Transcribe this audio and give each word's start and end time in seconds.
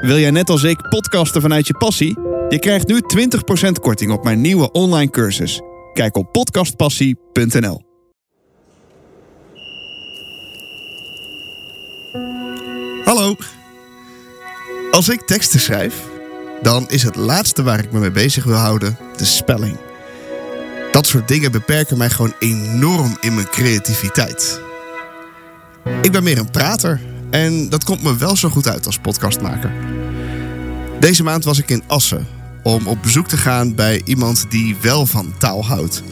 Wil 0.00 0.18
jij 0.18 0.30
net 0.30 0.50
als 0.50 0.62
ik 0.62 0.88
podcasten 0.88 1.40
vanuit 1.40 1.66
je 1.66 1.76
passie? 1.76 2.18
Je 2.48 2.58
krijgt 2.58 2.86
nu 2.88 3.00
20% 3.68 3.70
korting 3.80 4.12
op 4.12 4.24
mijn 4.24 4.40
nieuwe 4.40 4.72
online 4.72 5.10
cursus. 5.10 5.60
Kijk 5.92 6.16
op 6.16 6.32
podcastpassie.nl. 6.32 7.82
Hallo. 13.04 13.36
Als 14.90 15.08
ik 15.08 15.20
teksten 15.20 15.60
schrijf, 15.60 15.94
dan 16.62 16.88
is 16.88 17.02
het 17.02 17.16
laatste 17.16 17.62
waar 17.62 17.78
ik 17.78 17.92
me 17.92 17.98
mee 17.98 18.10
bezig 18.10 18.44
wil 18.44 18.56
houden 18.56 18.98
de 19.16 19.24
spelling. 19.24 19.76
Dat 20.92 21.06
soort 21.06 21.28
dingen 21.28 21.52
beperken 21.52 21.98
mij 21.98 22.10
gewoon 22.10 22.34
enorm 22.38 23.16
in 23.20 23.34
mijn 23.34 23.48
creativiteit. 23.48 24.60
Ik 26.02 26.12
ben 26.12 26.22
meer 26.22 26.38
een 26.38 26.50
prater 26.50 27.00
en 27.30 27.68
dat 27.68 27.84
komt 27.84 28.02
me 28.02 28.16
wel 28.16 28.36
zo 28.36 28.48
goed 28.48 28.68
uit 28.68 28.86
als 28.86 28.98
podcastmaker. 28.98 29.72
Deze 31.00 31.22
maand 31.22 31.44
was 31.44 31.58
ik 31.58 31.70
in 31.70 31.82
Assen 31.86 32.26
om 32.62 32.86
op 32.86 33.02
bezoek 33.02 33.28
te 33.28 33.36
gaan 33.36 33.74
bij 33.74 34.02
iemand 34.04 34.46
die 34.48 34.76
wel 34.80 35.06
van 35.06 35.34
taal 35.38 35.64
houdt. 35.64 36.02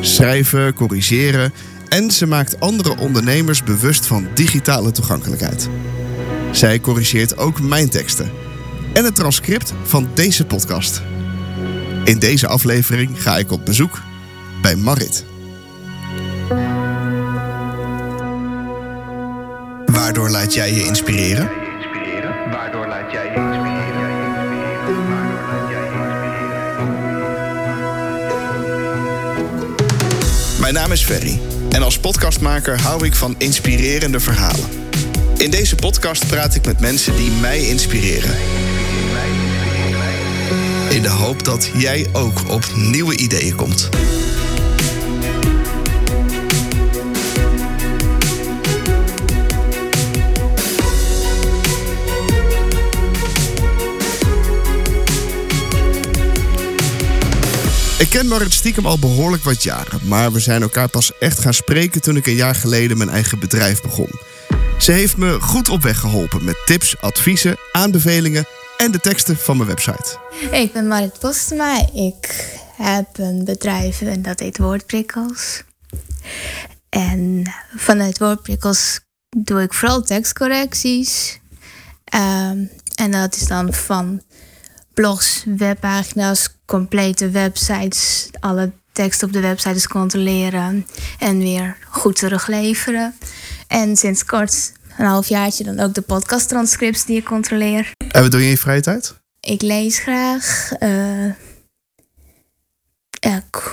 Schrijven, 0.00 0.74
corrigeren 0.74 1.52
en 1.88 2.10
ze 2.10 2.26
maakt 2.26 2.60
andere 2.60 2.96
ondernemers 2.98 3.62
bewust 3.62 4.06
van 4.06 4.28
digitale 4.34 4.90
toegankelijkheid. 4.90 5.68
Zij 6.52 6.80
corrigeert 6.80 7.38
ook 7.38 7.60
mijn 7.60 7.90
teksten 7.90 8.30
en 8.92 9.04
het 9.04 9.14
transcript 9.14 9.74
van 9.82 10.08
deze 10.14 10.44
podcast. 10.44 11.02
In 12.04 12.18
deze 12.18 12.46
aflevering 12.46 13.22
ga 13.22 13.38
ik 13.38 13.52
op 13.52 13.64
bezoek 13.64 14.00
bij 14.62 14.76
Marit. 14.76 15.27
Waardoor 19.98 20.30
laat 20.30 20.54
jij 20.54 20.72
je 20.72 20.84
inspireren? 20.84 21.50
Waardoor 22.50 22.86
laat 22.86 23.12
jij 23.12 23.24
je 23.24 23.30
inspireren? 23.30 24.06
Mijn 30.60 30.74
naam 30.74 30.92
is 30.92 31.04
Ferry 31.04 31.40
en 31.70 31.82
als 31.82 31.98
podcastmaker 31.98 32.80
hou 32.80 33.06
ik 33.06 33.14
van 33.14 33.34
inspirerende 33.38 34.20
verhalen. 34.20 34.68
In 35.36 35.50
deze 35.50 35.74
podcast 35.74 36.26
praat 36.26 36.54
ik 36.54 36.66
met 36.66 36.80
mensen 36.80 37.16
die 37.16 37.30
mij 37.30 37.60
inspireren. 37.60 38.34
In 40.90 41.02
de 41.02 41.10
hoop 41.10 41.44
dat 41.44 41.70
jij 41.74 42.06
ook 42.12 42.48
op 42.48 42.64
nieuwe 42.74 43.16
ideeën 43.16 43.54
komt. 43.54 43.88
Ik 57.98 58.10
ken 58.10 58.26
Marit 58.28 58.52
stiekem 58.52 58.86
al 58.86 58.98
behoorlijk 58.98 59.42
wat 59.42 59.62
jaren, 59.62 60.00
maar 60.02 60.32
we 60.32 60.40
zijn 60.40 60.62
elkaar 60.62 60.88
pas 60.88 61.18
echt 61.18 61.38
gaan 61.38 61.54
spreken 61.54 62.00
toen 62.00 62.16
ik 62.16 62.26
een 62.26 62.34
jaar 62.34 62.54
geleden 62.54 62.96
mijn 62.96 63.10
eigen 63.10 63.38
bedrijf 63.38 63.82
begon. 63.82 64.10
Ze 64.78 64.92
heeft 64.92 65.16
me 65.16 65.40
goed 65.40 65.68
op 65.68 65.82
weg 65.82 65.98
geholpen 65.98 66.44
met 66.44 66.56
tips, 66.66 67.00
adviezen, 67.00 67.56
aanbevelingen 67.72 68.44
en 68.76 68.90
de 68.90 69.00
teksten 69.00 69.36
van 69.36 69.56
mijn 69.56 69.68
website. 69.68 70.18
Ik 70.50 70.72
ben 70.72 70.86
Marit 70.86 71.18
Postema. 71.18 71.88
Ik 71.92 72.54
heb 72.76 73.18
een 73.18 73.44
bedrijf 73.44 74.00
en 74.00 74.22
dat 74.22 74.38
heet 74.38 74.58
Woordprikkels. 74.58 75.62
En 76.88 77.52
vanuit 77.76 78.18
Woordprikkels 78.18 79.00
doe 79.36 79.62
ik 79.62 79.74
vooral 79.74 80.02
tekstcorrecties. 80.02 81.40
Ehm, 82.04 82.64
en 82.94 83.10
dat 83.10 83.36
is 83.36 83.46
dan 83.46 83.74
van 83.74 84.22
blogs, 84.98 85.44
webpagina's, 85.56 86.48
complete 86.66 87.30
websites, 87.30 88.30
alle 88.40 88.72
tekst 88.92 89.22
op 89.22 89.32
de 89.32 89.40
websites 89.40 89.88
controleren 89.88 90.86
en 91.18 91.38
weer 91.38 91.76
goed 91.88 92.16
terugleveren. 92.16 93.14
En 93.68 93.96
sinds 93.96 94.24
kort, 94.24 94.72
een 94.96 95.06
halfjaartje, 95.06 95.64
dan 95.64 95.80
ook 95.80 95.94
de 95.94 96.00
podcasttranscripts 96.00 97.04
die 97.04 97.16
ik 97.16 97.24
controleer. 97.24 97.90
En 98.10 98.22
wat 98.22 98.30
doe 98.30 98.40
je 98.40 98.46
in 98.46 98.52
je 98.52 98.58
vrije 98.58 98.80
tijd? 98.80 99.14
Ik 99.40 99.62
lees 99.62 99.98
graag. 99.98 100.72
eh, 100.78 101.26
ik 103.20 103.72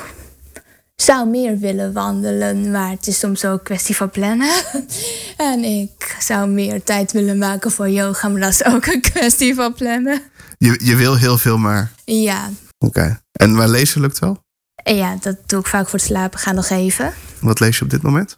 zou 0.95 1.29
meer 1.29 1.57
willen 1.57 1.93
wandelen, 1.93 2.71
maar 2.71 2.89
het 2.89 3.07
is 3.07 3.19
soms 3.19 3.45
ook 3.45 3.57
een 3.57 3.63
kwestie 3.63 3.95
van 3.95 4.09
plannen. 4.09 4.53
en 5.53 5.63
ik 5.63 6.15
zou 6.19 6.49
meer 6.49 6.83
tijd 6.83 7.11
willen 7.11 7.37
maken 7.37 7.71
voor 7.71 7.89
yoga, 7.89 8.27
maar 8.27 8.41
dat 8.41 8.49
is 8.49 8.65
ook 8.65 8.85
een 8.85 9.01
kwestie 9.01 9.55
van 9.55 9.73
plannen. 9.73 10.21
Je, 10.65 10.79
je 10.83 10.95
wil 10.95 11.15
heel 11.17 11.37
veel, 11.37 11.57
maar... 11.57 11.91
Ja, 12.05 12.49
Oké. 12.77 13.21
En 13.31 13.55
maar 13.55 13.69
lezen 13.69 14.01
lukt 14.01 14.19
wel? 14.19 14.43
en 14.83 14.95
ja, 14.95 15.17
dat 15.21 15.37
doe 15.45 15.59
ik 15.59 15.67
vaak 15.67 15.89
voor 15.89 15.99
het 15.99 16.07
slapen 16.07 16.39
gaan 16.39 16.55
nog 16.55 16.69
even. 16.69 17.13
Wat 17.39 17.59
lees 17.59 17.77
je 17.77 17.83
op 17.83 17.89
dit 17.89 18.01
moment? 18.01 18.35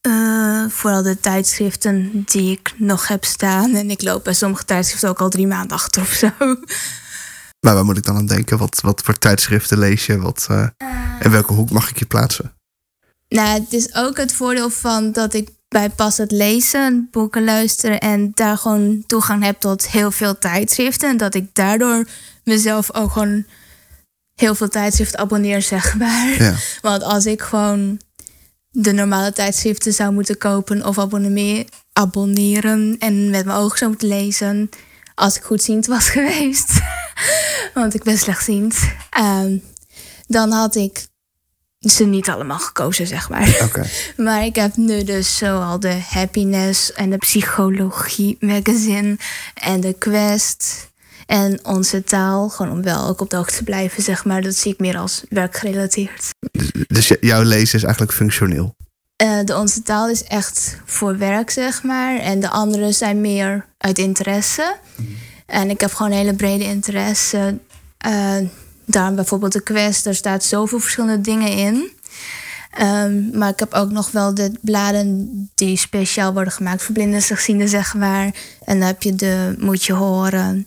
Eh, 0.00 0.64
vooral 0.68 1.02
de 1.02 1.20
tijdschriften 1.20 2.22
die 2.24 2.50
ik 2.50 2.74
nog 2.76 3.08
heb 3.08 3.24
staan. 3.24 3.74
En 3.74 3.90
ik 3.90 4.02
loop 4.02 4.24
bij 4.24 4.34
sommige 4.34 4.64
tijdschriften 4.64 5.08
ook 5.08 5.20
al 5.20 5.28
drie 5.28 5.46
maanden 5.46 5.76
achter 5.76 6.02
of 6.02 6.12
zo. 6.12 6.30
Maar 7.66 7.74
waar 7.74 7.84
moet 7.84 7.96
ik 7.96 8.04
dan 8.04 8.16
aan 8.16 8.26
denken? 8.26 8.58
Wat, 8.58 8.80
wat 8.80 9.02
voor 9.02 9.18
tijdschriften 9.18 9.78
lees 9.78 10.06
je? 10.06 10.18
Wat, 10.18 10.46
eh, 10.50 10.66
in 11.20 11.30
welke 11.30 11.52
hoek 11.52 11.70
mag 11.70 11.90
ik 11.90 11.98
je 11.98 12.06
plaatsen? 12.06 12.52
Nou, 13.28 13.60
het 13.60 13.72
is 13.72 13.94
ook 13.94 14.16
het 14.16 14.32
voordeel 14.32 14.70
van 14.70 15.12
dat 15.12 15.34
ik 15.34 15.48
bij 15.70 15.90
pas 15.90 16.16
het 16.16 16.30
lezen, 16.30 17.08
boeken 17.10 17.44
luisteren 17.44 18.00
en 18.00 18.30
daar 18.34 18.56
gewoon 18.56 19.04
toegang 19.06 19.44
heb 19.44 19.60
tot 19.60 19.88
heel 19.88 20.10
veel 20.10 20.38
tijdschriften. 20.38 21.08
En 21.08 21.16
dat 21.16 21.34
ik 21.34 21.54
daardoor 21.54 22.06
mezelf 22.44 22.94
ook 22.94 23.10
gewoon 23.10 23.44
heel 24.34 24.54
veel 24.54 24.68
tijdschriften 24.68 25.18
abonneer, 25.18 25.62
zeg 25.62 25.96
maar. 25.96 26.42
Ja. 26.42 26.54
Want 26.90 27.02
als 27.02 27.26
ik 27.26 27.42
gewoon 27.42 28.00
de 28.70 28.92
normale 28.92 29.32
tijdschriften 29.32 29.92
zou 29.92 30.12
moeten 30.12 30.38
kopen 30.38 30.86
of 30.86 30.98
abonneren 31.92 32.96
en 32.98 33.30
met 33.30 33.44
mijn 33.44 33.58
ogen 33.58 33.78
zou 33.78 33.90
moeten 33.90 34.08
lezen, 34.08 34.68
als 35.14 35.36
ik 35.36 35.42
goedziend 35.42 35.86
was 35.86 36.08
geweest, 36.16 36.72
want 37.74 37.94
ik 37.94 38.02
ben 38.02 38.18
slechtziend, 38.18 38.78
ehm, 39.10 39.56
dan 40.26 40.50
had 40.50 40.74
ik 40.74 41.06
ze 41.88 42.04
niet 42.04 42.28
allemaal 42.28 42.58
gekozen, 42.58 43.06
zeg 43.06 43.28
maar. 43.28 43.58
Oké. 43.62 43.86
Maar 44.16 44.44
ik 44.44 44.54
heb 44.56 44.76
nu 44.76 45.04
dus 45.04 45.36
zoal 45.36 45.80
de 45.80 46.00
Happiness 46.10 46.92
en 46.92 47.10
de 47.10 47.16
Psychologie 47.16 48.36
Magazine 48.40 49.16
en 49.54 49.80
de 49.80 49.92
Quest 49.92 50.88
en 51.26 51.64
onze 51.64 52.04
taal. 52.04 52.48
Gewoon 52.48 52.72
om 52.72 52.82
wel 52.82 53.06
ook 53.06 53.20
op 53.20 53.30
de 53.30 53.36
hoogte 53.36 53.56
te 53.56 53.64
blijven, 53.64 54.02
zeg 54.02 54.24
maar. 54.24 54.42
Dat 54.42 54.54
zie 54.54 54.72
ik 54.72 54.78
meer 54.78 54.96
als 54.98 55.22
werkgerelateerd. 55.28 56.28
Dus 56.86 57.08
j- 57.08 57.16
jouw 57.20 57.42
lezen 57.42 57.78
is 57.78 57.82
eigenlijk 57.84 58.12
functioneel. 58.12 58.74
Eh, 59.16 59.38
de 59.44 59.56
onze 59.56 59.82
taal 59.82 60.08
is 60.08 60.24
echt 60.24 60.76
voor 60.84 61.18
werk, 61.18 61.50
zeg 61.50 61.82
maar. 61.82 62.18
En 62.18 62.40
de 62.40 62.48
andere 62.48 62.92
zijn 62.92 63.20
meer 63.20 63.66
uit 63.78 63.98
interesse. 63.98 64.76
En 65.46 65.70
ik 65.70 65.80
heb 65.80 65.92
gewoon 65.94 66.12
een 66.12 66.18
hele 66.18 66.34
brede 66.34 66.64
interesse. 66.64 67.58
Eh 67.98 68.36
daarom 68.92 69.14
bijvoorbeeld 69.14 69.52
de 69.52 69.62
quest, 69.62 70.04
daar 70.04 70.14
staat 70.14 70.44
zoveel 70.44 70.78
verschillende 70.78 71.20
dingen 71.20 71.52
in. 71.52 71.90
Ehm, 72.70 73.38
maar 73.38 73.48
ik 73.48 73.58
heb 73.58 73.74
ook 73.74 73.90
nog 73.90 74.10
wel 74.10 74.34
de 74.34 74.52
bladen 74.60 75.50
die 75.54 75.76
speciaal 75.76 76.32
worden 76.32 76.52
gemaakt 76.52 76.82
voor 76.82 76.94
blinden 76.94 77.14
en 77.14 77.22
slechtzienden, 77.22 77.68
zeg 77.68 77.94
maar. 77.94 78.24
En 78.64 78.78
dan 78.78 78.86
heb 78.86 79.02
je 79.02 79.14
de 79.14 79.54
Moet 79.58 79.84
je 79.84 79.92
horen. 79.92 80.66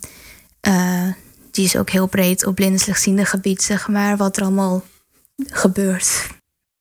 Eh, 0.60 1.08
die 1.52 1.66
is 1.66 1.76
ook 1.76 1.90
heel 1.90 2.08
breed 2.08 2.46
op 2.46 2.56
blinden 2.56 2.78
en 2.78 2.84
slechtziende 2.84 3.26
gebied, 3.26 3.62
zeg 3.62 3.88
maar. 3.88 4.18
Wat 4.18 4.38
er 4.38 4.44
allemaal 4.44 4.84
gebeurt. 5.46 6.28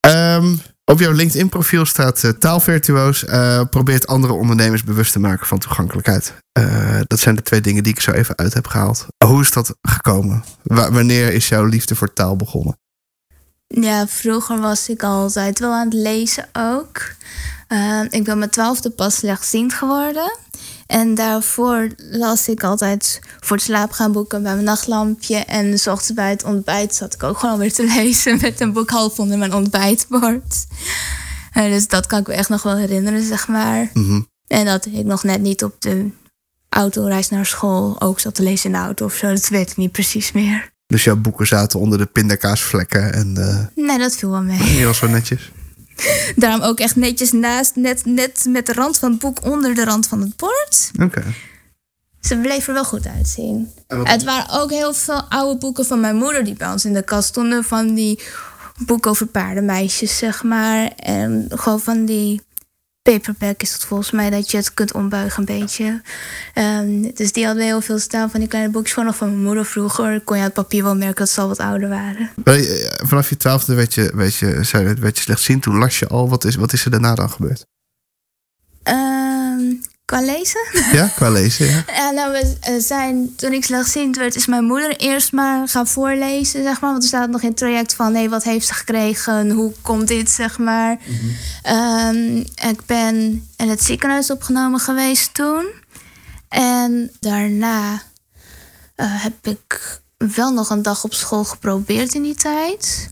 Ehm, 0.01 0.55
op 0.93 1.01
jouw 1.01 1.13
LinkedIn-profiel 1.13 1.85
staat 1.87 2.25
eh, 2.25 2.31
taalvirtuoos. 2.31 3.25
eh, 3.25 3.63
probeert 3.71 4.07
andere 4.07 4.33
ondernemers 4.33 4.85
bewust 4.85 5.13
te 5.13 5.19
maken 5.21 5.47
van 5.47 5.59
toegankelijkheid. 5.59 6.35
Eh, 6.53 7.01
dat 7.07 7.21
zijn 7.21 7.35
de 7.35 7.43
twee 7.43 7.61
dingen 7.61 7.83
die 7.83 7.93
ik 7.93 8.01
zo 8.01 8.11
even 8.11 8.37
uit 8.39 8.55
heb 8.55 8.67
gehaald. 8.67 9.07
Hoe 9.25 9.41
is 9.41 9.51
dat 9.53 9.75
gekomen? 9.83 10.45
Wa- 10.63 10.93
wanneer 10.93 11.33
is 11.33 11.49
jouw 11.49 11.65
liefde 11.65 11.95
voor 11.95 12.13
taal 12.13 12.37
begonnen? 12.37 12.77
Ja, 13.81 14.07
vroeger 14.07 14.61
was 14.61 14.89
ik 14.89 15.03
altijd 15.03 15.59
wel 15.59 15.73
aan 15.73 15.85
het 15.85 15.95
lezen 15.95 16.49
ook. 16.53 17.15
Eh, 17.69 18.01
ik 18.11 18.25
ben 18.25 18.39
mijn 18.39 18.51
twaalfde 18.51 18.91
pas 18.91 19.17
slechtziend 19.17 19.73
geworden. 19.73 20.39
En 20.87 21.15
daarvoor 21.15 21.89
las 21.97 22.49
ik 22.49 22.65
altijd 22.65 23.21
voor 23.41 23.57
het 23.57 23.65
slaap 23.65 23.91
gaan 23.91 24.13
boeken 24.13 24.43
bij 24.43 24.53
mijn 24.53 24.65
nachtlampje. 24.65 25.37
En 25.37 25.79
s 25.79 25.87
ochtends 25.87 26.15
bij 26.15 26.31
het 26.31 26.45
ontbijt 26.45 26.95
zat 26.95 27.15
ik 27.15 27.23
ook 27.23 27.39
gewoon 27.39 27.59
weer 27.59 27.73
te 27.73 27.85
lezen 27.97 28.39
met 28.41 28.61
een 28.61 28.73
boek 28.73 28.91
half 28.91 29.19
onder 29.19 29.39
mijn 29.39 29.55
ontbijtbord. 29.55 30.67
Eh, 31.53 31.65
dus 31.65 31.89
dat 31.89 32.07
kan 32.07 32.21
ik 32.21 32.27
me 32.27 32.35
echt 32.35 32.49
nog 32.49 32.63
wel 32.63 32.77
herinneren, 32.77 33.23
zeg 33.23 33.49
maar. 33.49 33.91
Mhm. 33.93 34.21
En 34.47 34.65
dat 34.65 34.87
ik 34.87 35.05
nog 35.05 35.23
net 35.23 35.41
niet 35.41 35.65
op 35.65 35.81
de 35.81 36.11
autoreis 36.69 37.29
naar 37.29 37.47
school 37.47 38.01
ook 38.01 38.21
zat 38.21 38.35
te 38.35 38.43
lezen 38.43 38.67
in 38.67 38.77
de 38.77 38.85
auto 38.85 39.05
of 39.05 39.15
zo. 39.15 39.29
Dat 39.29 39.49
weet 39.49 39.71
ik 39.71 39.77
niet 39.77 39.93
precies 39.93 40.33
meer. 40.33 40.72
Dus 40.93 41.05
jouw 41.05 41.17
boeken 41.17 41.47
zaten 41.47 41.81
onder 41.81 41.99
de 41.99 42.07
pindakaasvlekken 42.07 43.13
en 43.13 43.37
eh 43.37 43.85
Nee, 43.87 43.99
dat 43.99 44.17
viel 44.17 44.31
wel 44.31 44.43
mee. 44.43 44.63
hier 44.63 44.87
was 44.87 44.99
zo 44.99 45.07
netjes. 45.07 45.51
Daarom 46.37 46.61
ook 46.63 46.81
echt 46.81 46.97
netjes 46.97 47.33
naast, 47.33 47.77
net, 47.77 48.05
net 48.05 48.45
met 48.49 48.67
de 48.67 48.73
rand 48.73 48.99
van 48.99 49.11
het 49.11 49.21
boek 49.21 49.45
onder 49.45 49.75
de 49.75 49.85
rand 49.85 50.07
van 50.07 50.21
het 50.21 50.37
bord. 50.37 50.91
Oké. 51.03 51.23
ze 52.21 52.37
bleef 52.37 52.69
er 52.69 52.75
wel 52.75 52.85
goed 52.85 53.07
uitzien. 53.07 53.71
Het 53.87 54.25
waren 54.25 54.61
ook 54.61 54.71
heel 54.71 54.95
veel 54.95 55.23
oude 55.29 55.59
boeken 55.59 55.85
van 55.87 56.01
mijn 56.01 56.17
moeder 56.17 56.45
die 56.45 56.55
bij 56.57 56.71
ons 56.71 56.85
in 56.85 56.93
de 56.93 57.03
kast 57.03 57.29
stonden. 57.29 57.65
Van 57.65 57.95
die 57.95 58.21
boeken 58.87 59.11
over 59.11 59.27
paardenmeisjes, 59.27 60.19
zeg 60.19 60.43
maar. 60.43 60.87
En 60.97 61.47
gewoon 61.49 61.81
van 61.81 62.05
die 62.05 62.41
paperback 63.03 63.63
is 63.63 63.73
het 63.73 63.85
volgens 63.85 64.11
mij 64.11 64.31
dat 64.31 64.51
je 64.51 64.57
het 64.57 64.75
kunt 64.75 64.93
ombuigen 64.93 65.39
een 65.39 65.59
beetje. 65.59 66.03
Ehm, 66.55 67.11
dus 67.15 67.33
die 67.33 67.47
hadden 67.47 67.65
heel 67.65 67.81
veel 67.81 67.99
staan 67.99 68.31
van 68.31 68.41
die 68.41 68.49
kleine 68.49 68.71
boekjes. 68.71 68.93
Gewoon 68.93 69.09
nog 69.09 69.17
van 69.17 69.29
mijn 69.29 69.43
moeder 69.43 69.65
vroeger. 69.65 70.21
Kon 70.21 70.37
je 70.37 70.43
aan 70.43 70.49
het 70.49 70.59
papier 70.59 70.83
wel 70.83 70.97
merken 70.97 71.17
dat 71.25 71.29
ze 71.29 71.41
al 71.41 71.49
wat 71.49 71.59
ouder 71.59 71.89
waren. 71.89 72.31
Eh, 72.45 72.91
Vanaf 73.07 73.29
je 73.29 73.37
twaalfde 73.37 73.75
werd 73.75 73.95
je, 73.95 74.13
werd 74.15 74.35
je, 74.35 74.47
je, 74.47 74.95
werd 74.95 75.17
je 75.17 75.23
slechtziend. 75.23 75.63
Toen 75.63 75.79
las 75.79 75.99
je 75.99 76.07
al. 76.07 76.29
Wat 76.29 76.45
is, 76.45 76.55
wat 76.55 76.73
is 76.73 76.85
er 76.85 76.91
daarna 76.91 77.15
dan 77.15 77.31
gebeurd? 77.31 77.67
Ehm 78.83 79.32
qua 80.13 80.21
lezen? 80.21 80.61
Ja, 80.93 81.07
qua 81.07 81.31
lezen, 81.31 81.67
ja. 81.67 81.85
Ja, 81.87 82.11
nou, 82.19 82.33
we 82.33 82.57
eh, 82.61 82.75
zijn, 82.79 83.35
toen 83.37 83.53
ik 83.53 83.65
slechtziend 83.65 84.17
werd, 84.17 84.35
is 84.35 84.47
mijn 84.47 84.65
moeder 84.65 84.97
eerst 84.97 85.33
maar 85.33 85.69
gaan 85.69 85.87
voorlezen, 85.87 86.63
zeg 86.63 86.81
maar. 86.81 86.91
Want 86.91 87.03
er 87.03 87.09
staat 87.09 87.29
nog 87.29 87.41
in 87.41 87.49
het 87.49 87.57
traject 87.57 87.95
van, 87.95 88.13
nee, 88.13 88.31
wat 88.31 88.43
heeft 88.43 88.67
ze 88.67 88.75
gekregen? 88.75 89.51
Hoe 89.51 89.73
komt 89.83 90.09
dit, 90.09 90.31
zeg 90.31 90.59
maar. 90.59 90.99
Ehm, 91.63 92.37
ik 92.71 92.87
ben 92.87 93.15
in 93.57 93.69
het 93.69 93.83
ziekenhuis 93.83 94.31
opgenomen 94.31 94.81
geweest 94.81 95.35
toen. 95.35 95.67
En 96.49 97.11
daarna 97.21 98.03
eh, 98.95 99.23
heb 99.23 99.47
ik 99.47 100.01
wel 100.17 100.53
nog 100.53 100.71
een 100.71 100.83
dag 100.83 101.05
op 101.05 101.15
school 101.15 101.45
geprobeerd 101.45 102.15
in 102.15 102.23
die 102.23 102.35
tijd. 102.35 103.11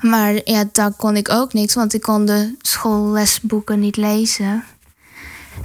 Maar 0.00 0.40
ja, 0.44 0.64
daar 0.72 0.92
kon 0.92 1.16
ik 1.16 1.28
ook 1.28 1.52
niks, 1.52 1.74
want 1.74 1.94
ik 1.94 2.00
kon 2.02 2.26
de 2.26 2.54
schoollesboeken 2.58 3.80
niet 3.80 3.96
lezen. 3.96 4.64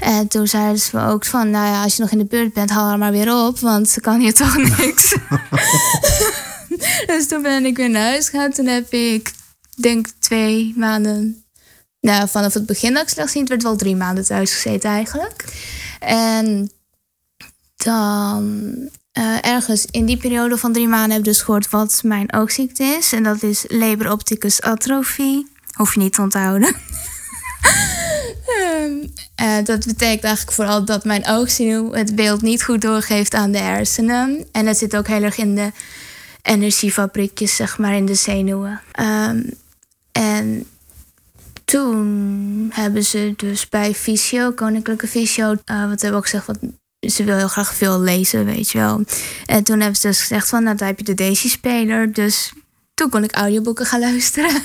En 0.02 0.28
toen 0.28 0.48
zeiden 0.48 0.80
ze 0.80 1.00
ook 1.00 1.26
van, 1.26 1.50
nou 1.50 1.66
ja, 1.66 1.84
als 1.84 1.96
je 1.96 2.02
nog 2.02 2.12
in 2.12 2.18
de 2.18 2.26
buurt 2.26 2.54
bent, 2.54 2.70
haal 2.70 2.88
haar 2.88 2.98
maar 2.98 3.12
weer 3.12 3.46
op, 3.46 3.60
want 3.60 3.90
ze 3.90 4.02
kan 4.02 4.20
hier 4.20 4.34
toch 4.44 4.58
niks. 4.58 5.16
dus 7.06 7.28
toen 7.28 7.42
ben 7.42 7.66
ik 7.66 7.78
weer 7.78 7.90
naar 7.90 8.10
huis 8.10 8.30
gegaan. 8.30 8.52
Toen 8.52 8.66
heb 8.66 8.94
ik, 8.94 9.34
denk 9.76 10.08
twee 10.20 10.74
maanden, 10.76 11.46
nou 12.00 12.28
vanaf 12.30 12.54
het 12.54 12.66
begin 12.66 12.94
dat 12.94 13.04
ik 13.04 13.10
slechtziend 13.10 13.50
werd, 13.50 13.64
wel 13.64 13.76
drie 13.76 13.96
maanden 13.96 14.26
thuis 14.26 14.54
gezeten 14.54 14.90
eigenlijk. 14.90 15.46
En 16.00 16.72
dan 17.76 18.74
eh, 19.12 19.46
ergens 19.46 19.86
in 19.86 20.06
die 20.06 20.18
periode 20.18 20.58
van 20.58 20.74
drie 20.74 20.88
maanden 20.88 21.10
heb 21.10 21.20
ik 21.20 21.26
dus 21.26 21.42
gehoord 21.42 21.70
wat 21.70 22.02
mijn 22.04 22.34
oogziekte 22.34 22.84
is. 22.84 23.14
En 23.14 23.24
dat 23.24 23.44
is 23.44 23.66
Leber 23.68 24.12
opticus 24.12 24.62
atrofie. 24.62 25.48
Hoef 25.72 25.94
je 25.94 26.00
niet 26.00 26.14
te 26.14 26.22
onthouden. 26.22 26.76
Ehm, 28.46 29.08
eh, 29.36 29.66
dat 29.66 29.86
betekent 29.86 30.24
eigenlijk 30.24 30.56
vooral 30.56 30.86
dat 30.86 31.06
mijn 31.06 31.28
oogzenuw 31.28 31.92
het 31.92 32.16
beeld 32.16 32.42
niet 32.42 32.64
goed 32.64 32.82
doorgeeft 32.82 33.34
aan 33.34 33.52
de 33.52 33.58
hersenen. 33.58 34.46
En 34.52 34.66
dat 34.66 34.78
zit 34.78 34.96
ook 34.96 35.08
heel 35.08 35.24
erg 35.24 35.38
in 35.38 35.56
de 35.56 35.72
energiefabriekjes, 36.42 37.56
zeg 37.56 37.78
maar, 37.78 37.96
in 37.96 38.06
de 38.06 38.16
zenuwen. 38.16 38.82
Ehm, 38.92 39.42
en 40.12 40.66
toen 41.66 42.72
hebben 42.74 43.04
ze 43.04 43.34
dus 43.36 43.70
bij 43.70 43.94
Visio, 43.96 44.52
Koninklijke 44.52 45.08
Visio, 45.08 45.56
eh 45.66 45.88
wat 45.88 46.02
hebben 46.02 46.20
ook 46.20 46.28
gezegd, 46.28 46.50
ze 47.00 47.24
wil 47.24 47.38
heel 47.38 47.48
graag 47.48 47.74
veel 47.74 48.00
lezen, 48.00 48.46
weet 48.46 48.70
je 48.70 48.78
wel. 48.78 49.04
En 49.46 49.64
toen 49.64 49.80
hebben 49.80 50.00
ze 50.00 50.08
dus 50.08 50.20
gezegd 50.20 50.50
van, 50.50 50.64
nou, 50.64 50.78
dan 50.78 50.88
heb 50.88 50.98
je 50.98 51.04
de 51.04 51.14
Daisy-speler. 51.14 52.14
Dus 52.14 52.54
toen 52.94 53.10
kon 53.10 53.24
ik 53.24 53.32
audioboeken 53.32 53.86
gaan 53.86 54.00
luisteren. 54.00 54.62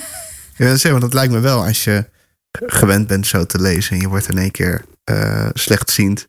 Ja, 0.57 0.89
want 0.89 1.01
dat 1.01 1.13
lijkt 1.13 1.33
me 1.33 1.39
wel 1.39 1.65
als 1.65 1.83
je 1.83 2.05
gewend 2.51 3.07
bent 3.07 3.27
zo 3.27 3.45
te 3.45 3.61
lezen 3.61 3.91
en 3.95 4.01
je 4.01 4.07
wordt 4.07 4.29
in 4.29 4.37
één 4.37 4.51
keer 4.51 4.85
eh, 5.03 5.49
slechtziend 5.53 6.27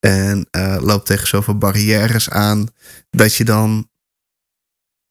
en 0.00 0.46
eh, 0.50 0.76
loopt 0.80 1.06
tegen 1.06 1.28
zoveel 1.28 1.58
barrières 1.58 2.30
aan 2.30 2.68
dat 3.10 3.34
je 3.34 3.44
dan 3.44 3.88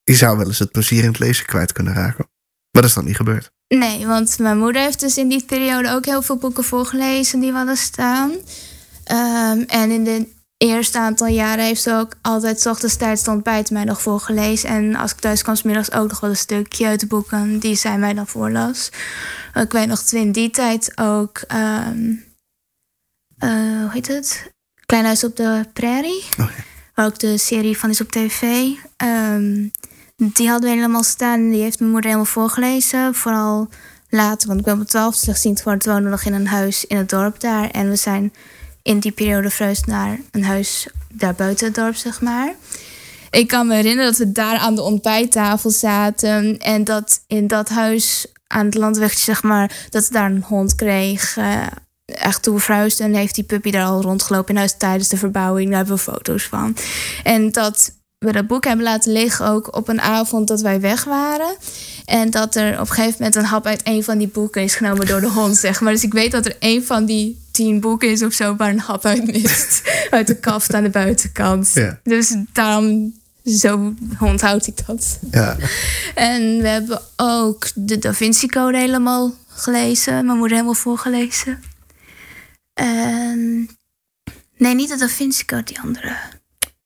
je 0.03 0.15
zou 0.15 0.37
wel 0.37 0.47
eens 0.47 0.59
het 0.59 0.71
plezier 0.71 1.03
in 1.03 1.09
het 1.09 1.19
lezen 1.19 1.45
kwijt 1.45 1.71
kunnen 1.71 1.93
raken. 1.93 2.29
Maar 2.71 2.81
dat 2.81 2.85
is 2.85 2.93
dan 2.93 3.05
niet 3.05 3.15
gebeurd. 3.15 3.51
Nee, 3.67 4.05
want 4.05 4.39
mijn 4.39 4.57
moeder 4.57 4.81
heeft 4.81 4.99
dus 4.99 5.17
in 5.17 5.27
die 5.27 5.43
periode 5.45 5.91
ook 5.91 6.05
heel 6.05 6.21
veel 6.21 6.37
boeken 6.37 6.63
voorgelezen 6.63 7.39
die 7.39 7.51
we 7.51 7.57
hadden 7.57 7.77
staan. 7.77 8.31
Ehm, 9.03 9.61
en 9.67 9.91
in 9.91 10.03
de 10.03 10.27
eerste 10.57 10.99
aantal 10.99 11.27
jaren 11.27 11.65
heeft 11.65 11.81
ze 11.81 11.93
ook 11.93 12.13
altijd 12.21 12.65
ochtends 12.65 12.97
het 12.99 13.27
ontbijt 13.27 13.71
mij 13.71 13.83
nog 13.83 14.01
voorgelezen. 14.01 14.69
En 14.69 14.95
als 14.95 15.11
ik 15.11 15.19
thuis 15.19 15.41
kwam, 15.41 15.55
's 15.55 15.61
middags 15.61 15.91
ook 15.91 16.09
nog 16.09 16.19
wel 16.19 16.29
een 16.29 16.35
stukje 16.35 16.87
uit 16.87 16.99
de 16.99 17.07
boeken 17.07 17.59
die 17.59 17.75
zij 17.75 17.97
mij 17.97 18.13
dan 18.13 18.27
voorlas. 18.27 18.91
Ik 19.53 19.71
weet 19.71 19.87
nog 19.87 20.01
in 20.11 20.31
die 20.31 20.49
tijd 20.49 20.91
ook, 20.95 21.37
ehm, 21.47 22.13
eh, 23.37 23.49
hoe 23.81 23.89
heet 23.91 24.07
het? 24.07 24.51
Klein 24.85 25.05
Huis 25.05 25.23
op 25.23 25.35
de 25.35 25.65
Prairie. 25.73 26.23
Oh 26.39 26.49
ja. 26.57 26.63
Waar 26.93 27.05
ook 27.05 27.19
de 27.19 27.37
serie 27.37 27.77
van 27.77 27.89
is 27.89 28.01
op 28.01 28.11
tv. 28.11 28.69
Ehm, 28.97 29.67
die 30.15 30.49
hadden 30.49 30.69
we 30.69 30.75
helemaal 30.75 31.03
staan. 31.03 31.39
en 31.39 31.49
Die 31.49 31.61
heeft 31.61 31.79
mijn 31.79 31.91
moeder 31.91 32.09
helemaal 32.09 32.31
voorgelezen. 32.31 33.15
Vooral 33.15 33.69
later, 34.09 34.47
want 34.47 34.59
ik 34.59 34.65
ben 34.65 34.73
op 34.73 34.79
mijn 34.79 34.89
twaalf 34.89 35.15
slechtziend 35.15 35.61
geworden. 35.61 36.03
We 36.03 36.09
nog 36.09 36.23
in 36.23 36.33
een 36.33 36.47
huis 36.47 36.85
in 36.85 36.97
het 36.97 37.09
dorp 37.09 37.39
daar. 37.39 37.69
En 37.69 37.89
we 37.89 37.95
zijn 37.95 38.33
in 38.87 38.99
die 38.99 39.11
periode 39.11 39.49
verhuisd 39.49 39.85
naar 39.85 40.19
een 40.31 40.43
huis 40.43 40.87
daar 41.13 41.35
buiten 41.35 41.65
het 41.65 41.75
dorp, 41.75 41.95
zeg 41.95 42.21
maar. 42.21 42.55
Ik 43.29 43.47
kan 43.47 43.67
me 43.67 43.75
herinneren 43.75 44.11
dat 44.11 44.19
we 44.19 44.31
daar 44.31 44.57
aan 44.57 44.75
de 44.75 44.81
ontbijttafel 44.81 45.69
zaten. 45.69 46.57
En 46.57 46.83
dat 46.83 47.23
in 47.27 47.47
dat 47.47 47.69
huis 47.69 48.27
aan 48.47 48.65
het 48.65 48.75
landwegje, 48.75 49.19
zeg 49.19 49.43
maar, 49.43 49.87
dat 49.89 50.03
ze 50.03 50.11
daar 50.11 50.31
een 50.31 50.43
hond 50.43 50.75
kreeg. 50.75 51.37
eh, 51.37 51.65
echt 52.05 52.43
toen 52.43 52.55
we 52.55 52.95
en 52.99 53.13
heeft 53.13 53.35
die 53.35 53.43
puppy 53.43 53.71
daar 53.71 53.85
al 53.85 54.01
rondgelopen 54.01 54.53
in 54.53 54.59
huis 54.59 54.77
tijdens 54.77 55.09
de 55.09 55.17
verbouwing. 55.17 55.67
Daar 55.67 55.77
hebben 55.77 55.95
we 55.95 56.01
foto's 56.01 56.43
van. 56.43 56.75
En 57.23 57.51
dat 57.51 57.91
we 58.17 58.31
dat 58.31 58.47
boek 58.47 58.63
hebben 58.63 58.85
laten 58.85 59.11
liggen 59.11 59.47
ook 59.47 59.75
op 59.75 59.87
een 59.87 60.01
avond 60.01 60.47
dat 60.47 60.61
wij 60.61 60.81
weg 60.81 61.03
waren. 61.03 61.55
En 62.05 62.29
dat 62.29 62.55
er 62.55 62.73
op 62.73 62.79
een 62.79 62.87
gegeven 62.87 63.15
moment 63.17 63.35
een 63.35 63.45
hap 63.45 63.65
uit 63.65 63.81
een 63.83 64.03
van 64.03 64.17
die 64.17 64.27
boeken 64.27 64.63
is 64.63 64.75
genomen 64.75 65.07
door 65.07 65.21
de 65.21 65.29
hond, 65.29 65.57
zeg 65.57 65.81
maar. 65.81 65.93
Dus 65.93 66.03
ik 66.03 66.13
weet 66.13 66.31
dat 66.31 66.45
er 66.45 66.55
een 66.59 66.83
van 66.83 67.05
die 67.05 67.39
tien 67.51 67.79
boeken 67.79 68.09
is 68.09 68.23
of 68.23 68.33
zo 68.33 68.55
waar 68.55 68.69
een 68.69 68.79
hap 68.79 69.05
uit 69.05 69.25
mist. 69.31 69.81
uit 70.09 70.27
de 70.27 70.39
kaft 70.39 70.73
aan 70.73 70.83
de 70.83 70.89
buitenkant. 70.89 71.71
Ja. 71.73 71.99
Dus 72.03 72.35
daarom, 72.53 73.13
zo 73.45 73.93
onthoud 74.19 74.67
ik 74.67 74.85
dat. 74.87 75.19
Ja. 75.31 75.57
En 76.15 76.61
we 76.61 76.67
hebben 76.67 77.01
ook 77.15 77.67
de 77.75 77.97
Da 77.97 78.13
Vinci 78.13 78.47
Code 78.47 78.77
helemaal 78.77 79.33
gelezen. 79.47 80.25
Mijn 80.25 80.37
moeder 80.37 80.55
helemaal 80.55 80.75
voorgelezen. 80.75 81.63
En... 82.73 83.69
Nee, 84.57 84.75
niet 84.75 84.89
de 84.89 84.97
Da 84.97 85.07
Vinci 85.07 85.45
Code, 85.45 85.63
die 85.63 85.79
andere. 85.79 86.15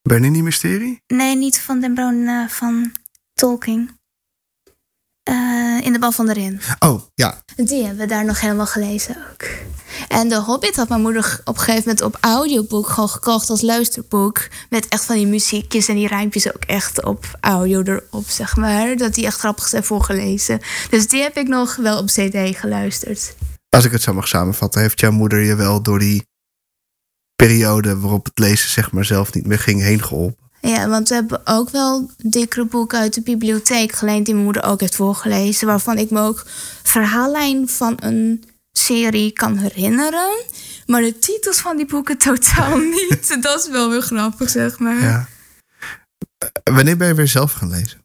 Bernini 0.02 0.42
Mysterie? 0.42 1.02
Nee, 1.08 1.36
niet 1.36 1.60
van 1.60 1.80
Den 1.80 1.94
Brown, 1.94 2.28
eh, 2.28 2.48
van 2.48 2.92
Tolkien. 3.34 4.00
Eh, 5.24 5.80
in 5.82 5.94
de 5.94 6.00
bal 6.00 6.12
van 6.12 6.26
de 6.26 6.34
Rin. 6.34 6.62
Oh, 6.80 7.02
ja. 7.16 7.42
Die 7.56 7.84
hebben 7.84 8.00
we 8.00 8.06
daar 8.06 8.26
nog 8.26 8.40
helemaal 8.42 8.66
gelezen 8.66 9.18
ook. 9.32 9.48
En 10.08 10.30
de 10.30 10.36
Hobbit 10.36 10.76
had 10.76 10.90
mijn 10.90 11.02
moeder 11.02 11.42
op 11.44 11.56
een 11.56 11.62
gegeven 11.62 11.84
moment 11.86 12.02
op 12.02 12.18
audioboek 12.22 12.88
gewoon 12.88 13.10
gekocht 13.10 13.50
als 13.50 13.62
luisterboek. 13.62 14.48
Met 14.70 14.88
echt 14.88 15.06
van 15.06 15.16
die 15.16 15.28
muziekjes 15.28 15.88
en 15.88 15.96
die 15.96 16.08
rijmpjes 16.08 16.54
ook 16.54 16.64
echt 16.64 17.06
op 17.06 17.26
audio 17.40 17.82
erop, 17.82 18.28
zeg 18.28 18.56
maar. 18.56 18.96
Dat 18.96 19.14
die 19.14 19.26
echt 19.26 19.40
grappig 19.40 19.68
zijn 19.68 19.84
voorgelezen. 19.84 20.60
Dus 20.90 21.08
die 21.08 21.22
heb 21.22 21.38
ik 21.38 21.48
nog 21.48 21.76
wel 21.76 21.98
op 21.98 22.06
CD 22.06 22.58
geluisterd. 22.58 23.36
Als 23.70 23.86
ik 23.86 23.92
het 23.92 24.02
zo 24.02 24.14
mag 24.14 24.28
samenvatten, 24.28 24.82
heeft 24.82 25.00
jouw 25.00 25.12
moeder 25.12 25.40
je 25.40 25.56
wel 25.56 25.82
door 25.82 26.00
die 26.00 26.24
periode 27.48 28.00
waarop 28.00 28.26
het 28.26 28.40
lezen 28.40 28.70
zeg 28.70 28.92
maar 28.92 29.06
zelf 29.06 29.34
niet 29.34 29.48
meer 29.48 29.60
ging 29.60 29.82
heen 29.82 30.04
geholpen? 30.04 30.50
Ja, 30.62 30.88
want 30.88 31.10
we 31.10 31.16
hebben 31.16 31.42
ook 31.46 31.70
wel 31.70 32.10
dikkere 32.18 32.66
boeken 32.66 33.00
uit 33.00 33.14
de 33.14 33.22
bibliotheek 33.22 33.92
geleend 33.92 34.26
die 34.26 34.34
mijn 34.34 34.46
moeder 34.46 34.64
ook 34.64 34.80
heeft 34.80 34.96
voorgelezen. 34.96 35.68
Waarvan 35.68 35.98
ik 35.98 36.10
me 36.10 36.20
ook 36.22 36.44
verhaallijn 36.84 37.70
van 37.70 37.98
een 38.00 38.44
serie 38.72 39.32
kan 39.32 39.58
herinneren. 39.58 40.44
Maar 40.86 41.02
de 41.02 41.20
titels 41.20 41.60
van 41.60 41.78
die 41.78 41.86
boeken 41.86 42.18
totaal 42.18 42.78
niet. 43.00 43.38
Dat 43.42 43.60
is 43.60 43.70
wel 43.70 43.90
weer 43.90 44.02
grappig, 44.02 44.50
zeg 44.50 44.80
maar. 44.80 45.02
Ja, 45.02 45.02
Ja. 45.02 45.28
Eh, 46.38 46.74
Wanneer 46.74 46.98
ben 46.98 47.08
je 47.08 47.14
weer 47.14 47.28
zelf 47.28 47.54
gaan 47.54 47.70
lezen? 47.70 48.00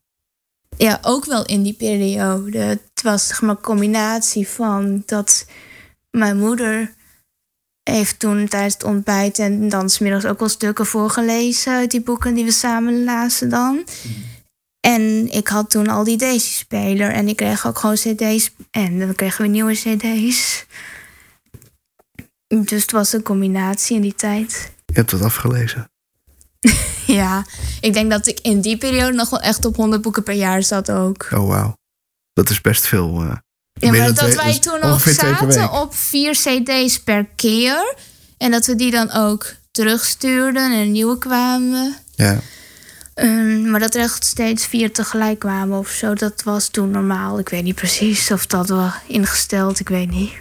ook 1.02 1.24
wel 1.24 1.44
in 1.46 1.62
die 1.62 1.74
periode. 1.74 2.58
Het 2.58 3.02
was 3.02 3.26
zeg 3.26 3.40
maar 3.40 3.50
een 3.50 3.60
combinatie 3.62 4.48
van 4.48 5.02
dat 5.06 5.46
mijn 6.10 6.38
moeder 6.38 6.94
heeft 7.90 8.18
toen 8.18 8.48
tijdens 8.48 8.74
het 8.74 8.84
ontbijt 8.84 9.38
en 9.38 9.68
dan 9.68 9.90
smiddags 9.90 10.24
ook 10.24 10.38
wel 10.38 10.48
stukken 10.48 10.86
voorgelezen 10.86 11.72
uit 11.72 11.90
die 11.90 12.00
boeken 12.02 12.34
die 12.34 12.44
we 12.44 12.50
samen 12.50 13.04
lazen 13.04 13.48
dan. 13.48 13.84
En 14.80 15.32
ik 15.32 15.48
had 15.48 15.70
toen 15.70 15.88
al 15.88 16.04
die 16.04 16.16
Daisy-speler 16.16 17.10
en 17.10 17.28
ik 17.28 17.36
kreeg 17.36 17.66
ook 17.66 17.78
gewoon 17.78 17.94
cd's 17.94 18.50
en 18.70 18.98
dan 18.98 19.14
kregen 19.14 19.42
we 19.42 19.48
nieuwe 19.50 19.72
cd's. 19.74 20.66
Dus 22.46 22.82
het 22.82 22.90
was 22.90 23.12
een 23.12 23.22
combinatie 23.22 23.96
in 23.96 24.02
die 24.02 24.14
tijd. 24.14 24.72
Je 24.86 24.92
hebt 24.94 25.10
het 25.10 25.22
afgelezen. 25.22 25.90
Ja, 27.06 27.44
ik 27.80 27.92
denk 27.92 28.10
dat 28.10 28.26
ik 28.26 28.40
in 28.40 28.60
die 28.60 28.78
periode 28.78 29.12
nog 29.16 29.30
wel 29.30 29.40
echt 29.40 29.64
op 29.64 29.76
100 29.76 30.02
boeken 30.02 30.22
per 30.22 30.34
jaar 30.34 30.62
zat 30.62 30.90
ook. 30.90 31.28
Oh, 31.34 31.46
wauw. 31.48 31.76
Dat 32.32 32.50
is 32.50 32.60
best 32.60 32.86
veel. 32.86 33.20
eh. 33.22 33.36
Ja, 33.78 33.90
maar 33.90 34.14
dat 34.14 34.34
wij 34.34 34.58
toen 34.58 34.80
nog 34.80 35.00
zaten 35.08 35.70
op 35.72 35.94
vier 35.94 36.32
cd's 36.32 37.00
per 37.02 37.26
keer. 37.34 37.94
En 38.38 38.50
dat 38.50 38.66
we 38.66 38.74
die 38.74 38.90
dan 38.90 39.12
ook 39.12 39.54
terugstuurden 39.70 40.72
en 40.72 40.92
nieuwe 40.92 41.18
kwamen. 41.18 41.96
Ja. 42.14 42.38
Ehm, 43.14 43.70
maar 43.70 43.80
dat 43.80 43.94
er 43.94 44.00
echt 44.02 44.24
steeds 44.24 44.66
vier 44.66 44.92
tegelijk 44.92 45.38
kwamen 45.38 45.78
of 45.78 45.88
zo, 45.88 46.14
dat 46.14 46.42
was 46.42 46.68
toen 46.68 46.90
normaal. 46.90 47.38
Ik 47.38 47.48
weet 47.48 47.62
niet 47.62 47.74
precies 47.74 48.30
of 48.30 48.46
dat 48.46 48.68
was 48.68 48.92
ingesteld, 49.06 49.80
ik 49.80 49.88
weet 49.88 50.10
niet. 50.10 50.32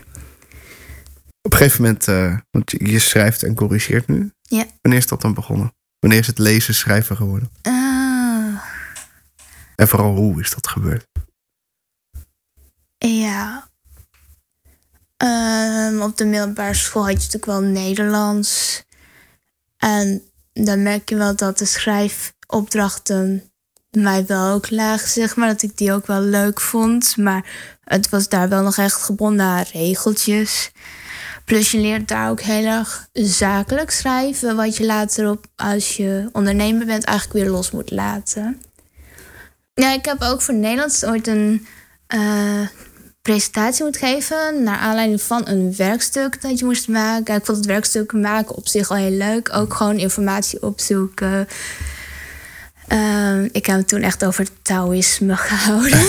Op 1.42 1.52
een 1.52 1.58
gegeven 1.58 1.82
moment, 1.82 2.08
eh, 2.08 2.38
want 2.52 2.72
je- 2.72 3.00
schrijft 3.00 3.44
en 3.44 3.54
corrigeert 3.56 4.08
nu. 4.08 4.32
Ja. 4.42 4.66
Wanneer 4.82 5.00
is 5.02 5.08
dat 5.08 5.22
dan 5.22 5.34
begonnen? 5.34 5.74
Wanneer 6.00 6.20
is 6.20 6.28
het 6.28 6.40
lezen, 6.40 6.76
schrijven 6.76 7.16
geworden? 7.16 7.50
Ah, 7.62 7.74
En 9.76 9.88
vooral 9.88 10.16
hoe 10.16 10.42
is 10.42 10.50
dat 10.54 10.68
gebeurd? 10.68 11.06
Ja. 13.36 13.70
Ehm, 15.18 16.02
op 16.02 16.18
de 16.18 16.26
middelbare 16.26 16.74
school 16.74 17.02
had 17.02 17.12
je 17.12 17.18
natuurlijk 17.18 17.46
wel 17.46 17.62
Nederlands. 17.62 18.84
En 19.78 20.22
dan 20.54 20.84
merk 20.84 21.10
je 21.10 21.16
wel 21.16 21.36
dat 21.36 21.58
de 21.58 21.66
schrijfopdrachten 21.66 23.52
mij 23.90 24.26
wel 24.26 24.54
ook 24.54 24.70
lagen, 24.70 25.10
zeg 25.10 25.36
maar. 25.36 25.48
Dat 25.48 25.62
ik 25.62 25.78
die 25.78 25.94
ook 25.94 26.08
wel 26.08 26.22
leuk 26.22 26.62
vond. 26.62 27.18
Maar 27.18 27.46
het 27.84 28.10
was 28.10 28.30
daar 28.30 28.50
wel 28.50 28.64
nog 28.64 28.78
echt 28.78 29.04
gebonden 29.04 29.46
aan 29.46 29.66
regeltjes. 29.72 30.72
Plus 31.46 31.72
je 31.72 31.78
leert 31.80 32.08
daar 32.08 32.30
ook 32.30 32.42
heel 32.42 32.66
erg 32.66 33.08
zakelijk 33.14 33.92
schrijven. 33.92 34.56
Wat 34.56 34.78
je 34.78 34.86
later 34.86 35.30
op, 35.30 35.46
als 35.56 35.98
je 35.98 36.30
ondernemer 36.32 36.86
bent, 36.86 37.04
eigenlijk 37.04 37.40
weer 37.40 37.52
los 37.52 37.72
moet 37.72 37.92
laten. 37.92 38.62
Ja, 39.74 39.94
ik 39.94 40.06
heb 40.06 40.22
ook 40.22 40.42
voor 40.42 40.54
Nederlands 40.54 41.06
ooit 41.06 41.28
een 41.28 41.68
eh, 42.08 42.68
presentatie 43.26 43.84
moeten 43.84 44.02
geven. 44.02 44.64
Naar 44.64 44.78
aanleiding 44.78 45.22
van 45.22 45.48
een 45.48 45.74
werkstuk 45.78 46.42
dat 46.42 46.60
je 46.60 46.66
moest 46.66 46.88
maken. 46.88 47.36
Ik 47.36 47.46
vond 47.46 47.58
het 47.58 47.66
werkstuk 47.66 48.14
maken 48.14 48.56
op 48.56 48.68
zich 48.68 48.90
al 48.90 48.96
heel 48.96 49.18
leuk. 49.18 49.54
Ook 49.54 49.74
gewoon 49.74 49.98
informatie 49.98 50.62
opzoeken. 50.62 51.48
Ehm, 52.88 53.48
ik 53.52 53.66
heb 53.66 53.78
het 53.78 53.88
toen 53.88 54.02
echt 54.02 54.26
over 54.26 54.48
Taoïsme 54.62 55.36
gehouden. 55.48 56.06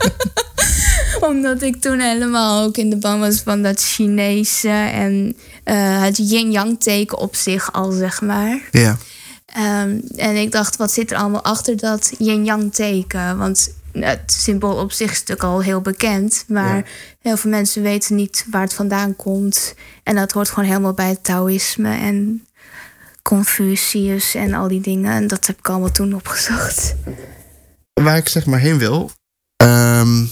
Omdat 1.30 1.62
ik 1.62 1.80
toen 1.80 2.00
helemaal 2.00 2.64
ook 2.64 2.76
in 2.76 2.90
de 2.90 2.96
ban 2.96 3.20
was 3.20 3.40
van 3.40 3.62
dat 3.62 3.80
Chinese 3.80 4.68
en 4.92 5.36
eh, 5.64 6.02
het 6.02 6.16
yin-yang 6.16 6.80
teken 6.80 7.18
op 7.18 7.36
zich 7.36 7.72
al, 7.72 7.90
zeg 7.90 8.20
maar. 8.20 8.60
Ja. 8.70 8.96
Ehm, 9.46 10.00
en 10.16 10.36
ik 10.36 10.52
dacht, 10.52 10.76
wat 10.76 10.92
zit 10.92 11.10
er 11.10 11.16
allemaal 11.16 11.44
achter 11.44 11.76
dat 11.76 12.12
yin-yang 12.18 12.74
teken? 12.74 13.38
Want 13.38 13.68
het 13.92 14.32
symbool 14.32 14.76
op 14.76 14.92
zich 14.92 15.10
is 15.10 15.18
natuurlijk 15.18 15.48
al 15.48 15.62
heel 15.62 15.80
bekend. 15.80 16.44
Maar 16.48 16.76
Ja. 16.76 16.82
heel 17.20 17.36
veel 17.36 17.50
mensen 17.50 17.82
weten 17.82 18.16
niet 18.16 18.46
waar 18.50 18.62
het 18.62 18.74
vandaan 18.74 19.16
komt. 19.16 19.74
En 20.02 20.14
dat 20.14 20.32
hoort 20.32 20.48
gewoon 20.48 20.68
helemaal 20.68 20.94
bij 20.94 21.08
het 21.08 21.24
Taoïsme 21.24 21.96
en 21.96 22.46
Confucius 23.22 24.34
en 24.34 24.54
al 24.54 24.68
die 24.68 24.80
dingen. 24.80 25.12
En 25.12 25.26
dat 25.26 25.46
heb 25.46 25.58
ik 25.58 25.68
allemaal 25.68 25.92
toen 25.92 26.14
opgezocht. 26.14 26.94
Waar 27.92 28.16
ik 28.16 28.28
zeg 28.28 28.46
maar 28.46 28.58
heen 28.60 28.78
wil. 28.78 29.10
ehm, 29.56 30.24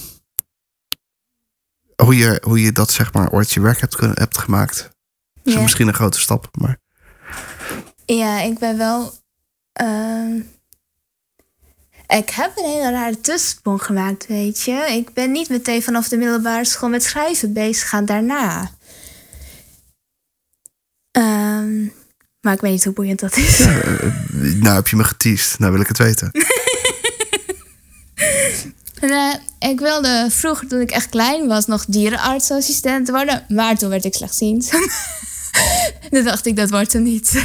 hoe, 2.03 2.17
je, 2.17 2.41
hoe 2.45 2.61
je 2.61 2.71
dat 2.71 2.91
zeg 2.91 3.13
maar 3.13 3.31
ooit 3.31 3.51
je 3.51 3.59
werk 3.61 3.79
hebt, 3.79 4.37
gemaakt. 4.37 4.89
is 5.43 5.53
Ja. 5.53 5.61
misschien 5.61 5.87
een 5.87 5.93
grote 5.93 6.19
stap. 6.19 6.47
Maar 6.59 6.77
Ja, 8.05 8.39
ik 8.41 8.59
ben 8.59 8.77
wel. 8.77 9.13
ehm, 9.73 10.39
ik 12.17 12.29
heb 12.29 12.51
een 12.55 12.69
hele 12.69 12.91
rare 12.91 13.21
tussensprong 13.21 13.83
gemaakt, 13.83 14.27
weet 14.27 14.61
je. 14.61 14.87
Ik 14.89 15.13
ben 15.13 15.31
niet 15.31 15.49
meteen 15.49 15.83
vanaf 15.83 16.07
de 16.07 16.17
middelbare 16.17 16.65
school 16.65 16.89
met 16.89 17.03
schrijven 17.03 17.53
bezig 17.53 17.89
gaan 17.89 18.05
daarna. 18.05 18.71
Ehm, 21.11 21.83
maar 22.41 22.53
ik 22.53 22.61
weet 22.61 22.71
niet 22.71 22.83
hoe 22.83 22.93
boeiend 22.93 23.19
dat 23.19 23.37
is. 23.37 23.59
nou 24.59 24.75
heb 24.75 24.87
je 24.87 24.95
me 24.95 25.03
geteased. 25.03 25.59
Nou 25.59 25.71
wil 25.71 25.81
ik 25.81 25.87
het 25.87 25.97
weten. 25.97 26.31
En, 29.01 29.09
eh, 29.09 29.69
ik 29.69 29.79
wilde 29.79 30.27
vroeger, 30.29 30.67
toen 30.67 30.79
ik 30.81 30.91
echt 30.91 31.09
klein 31.09 31.47
was, 31.47 31.65
nog 31.65 31.85
dierenartsassistent 31.85 33.09
worden. 33.09 33.45
Maar 33.47 33.77
toen 33.77 33.89
werd 33.89 34.05
ik 34.05 34.13
slechtziend. 34.13 34.69
toen 36.11 36.23
dacht 36.23 36.45
ik, 36.45 36.55
dat 36.55 36.69
wordt 36.69 36.93
hem 36.93 37.03
niet. 37.03 37.43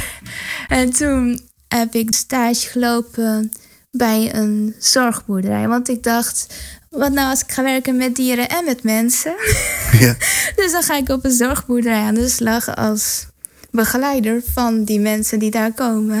En 0.67 0.91
toen 0.91 1.41
heb 1.67 1.95
ik 1.95 2.13
stage 2.13 2.67
gelopen 2.67 3.51
bij 3.91 4.35
een 4.35 4.75
zorgboerderij. 4.79 5.67
Want 5.67 5.89
ik 5.89 6.03
dacht, 6.03 6.53
wat 6.89 7.11
nou 7.11 7.29
als 7.29 7.41
ik 7.41 7.51
ga 7.51 7.63
werken 7.63 7.97
met 7.97 8.15
dieren 8.15 8.49
en 8.49 8.65
met 8.65 8.83
mensen? 8.83 9.35
ja. 9.99 10.15
Dus 10.55 10.71
dan 10.71 10.83
ga 10.83 10.97
ik 10.97 11.09
op 11.09 11.25
een 11.25 11.31
zorgboerderij 11.31 12.01
aan 12.01 12.15
de 12.15 12.29
slag 12.29 12.75
als 12.75 13.25
begeleider 13.71 14.41
van 14.53 14.83
die 14.83 14.99
mensen 14.99 15.39
die 15.39 15.51
daar 15.51 15.73
komen. 15.73 16.17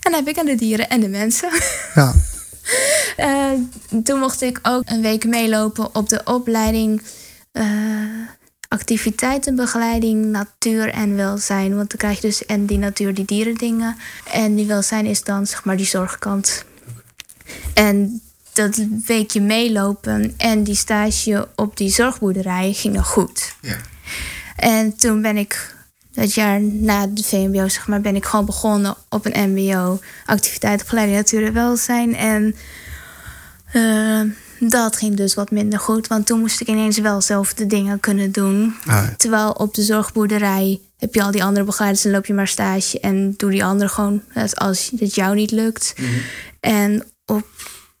En 0.00 0.12
dan 0.12 0.14
heb 0.14 0.28
ik 0.28 0.38
aan 0.38 0.46
de 0.46 0.54
dieren 0.54 0.88
en 0.88 1.00
de 1.00 1.08
mensen. 1.08 1.50
ja. 1.94 2.14
Eh, 3.16 3.52
toen 4.04 4.18
mocht 4.18 4.42
ik 4.42 4.58
ook 4.62 4.82
een 4.84 5.02
week 5.02 5.24
meelopen 5.24 5.94
op 5.94 6.08
de 6.08 6.20
opleiding 6.24 7.02
eh, 7.52 7.64
activiteitenbegeleiding, 8.68 10.24
natuur 10.24 10.88
en 10.88 11.16
welzijn. 11.16 11.76
Want 11.76 11.88
dan 11.88 11.98
krijg 11.98 12.20
je 12.20 12.26
dus 12.26 12.46
en 12.46 12.66
die 12.66 12.78
natuur, 12.78 13.14
die 13.14 13.24
dierendingen. 13.24 13.96
En 14.32 14.54
die 14.54 14.66
welzijn 14.66 15.06
is 15.06 15.24
dan 15.24 15.46
zeg 15.46 15.64
maar 15.64 15.76
die 15.76 15.86
zorgkant. 15.86 16.64
En 17.74 18.20
dat 18.52 18.80
weekje 19.06 19.40
meelopen 19.40 20.34
en 20.36 20.62
die 20.64 20.74
stage 20.74 21.48
op 21.56 21.76
die 21.76 21.90
zorgboerderij 21.90 22.72
gingen 22.72 23.04
goed. 23.04 23.54
Ja. 23.62 23.76
En 24.56 24.96
toen 24.96 25.22
ben 25.22 25.36
ik 25.36 25.76
dat 26.12 26.34
jaar 26.34 26.60
na 26.60 27.06
de 27.06 27.22
VMBO, 27.24 27.68
zeg 27.68 27.86
maar, 27.88 28.00
ben 28.00 28.16
ik 28.16 28.24
gewoon 28.24 28.44
begonnen 28.46 28.94
op 29.08 29.26
een 29.26 29.50
MBO. 29.52 30.00
Activiteitenbegeleiding 30.26 31.16
natuur 31.18 31.46
en 31.46 31.52
welzijn. 31.52 32.16
En 32.16 32.54
eh, 33.72 34.20
dat 34.60 34.96
ging 34.96 35.16
dus 35.16 35.34
wat 35.34 35.50
minder 35.50 35.78
goed. 35.78 36.06
Want 36.06 36.26
toen 36.26 36.40
moest 36.40 36.60
ik 36.60 36.68
ineens 36.68 36.98
wel 36.98 37.20
zelf 37.20 37.54
de 37.54 37.66
dingen 37.66 38.00
kunnen 38.00 38.32
doen. 38.32 38.74
Ah, 38.80 38.86
ja. 38.86 39.14
Terwijl 39.16 39.50
op 39.50 39.74
de 39.74 39.82
zorgboerderij 39.82 40.80
heb 40.98 41.14
je 41.14 41.22
al 41.22 41.30
die 41.30 41.44
andere 41.44 41.66
begeleiders 41.66 42.04
en 42.04 42.10
loop 42.10 42.26
je 42.26 42.34
maar 42.34 42.48
stage. 42.48 43.00
En 43.00 43.34
doe 43.36 43.50
die 43.50 43.64
andere 43.64 43.90
gewoon 43.90 44.22
als- 44.54 44.92
het 44.98 45.14
jou 45.14 45.34
niet 45.34 45.50
lukt. 45.50 45.94
En 46.60 47.04
op 47.28 47.46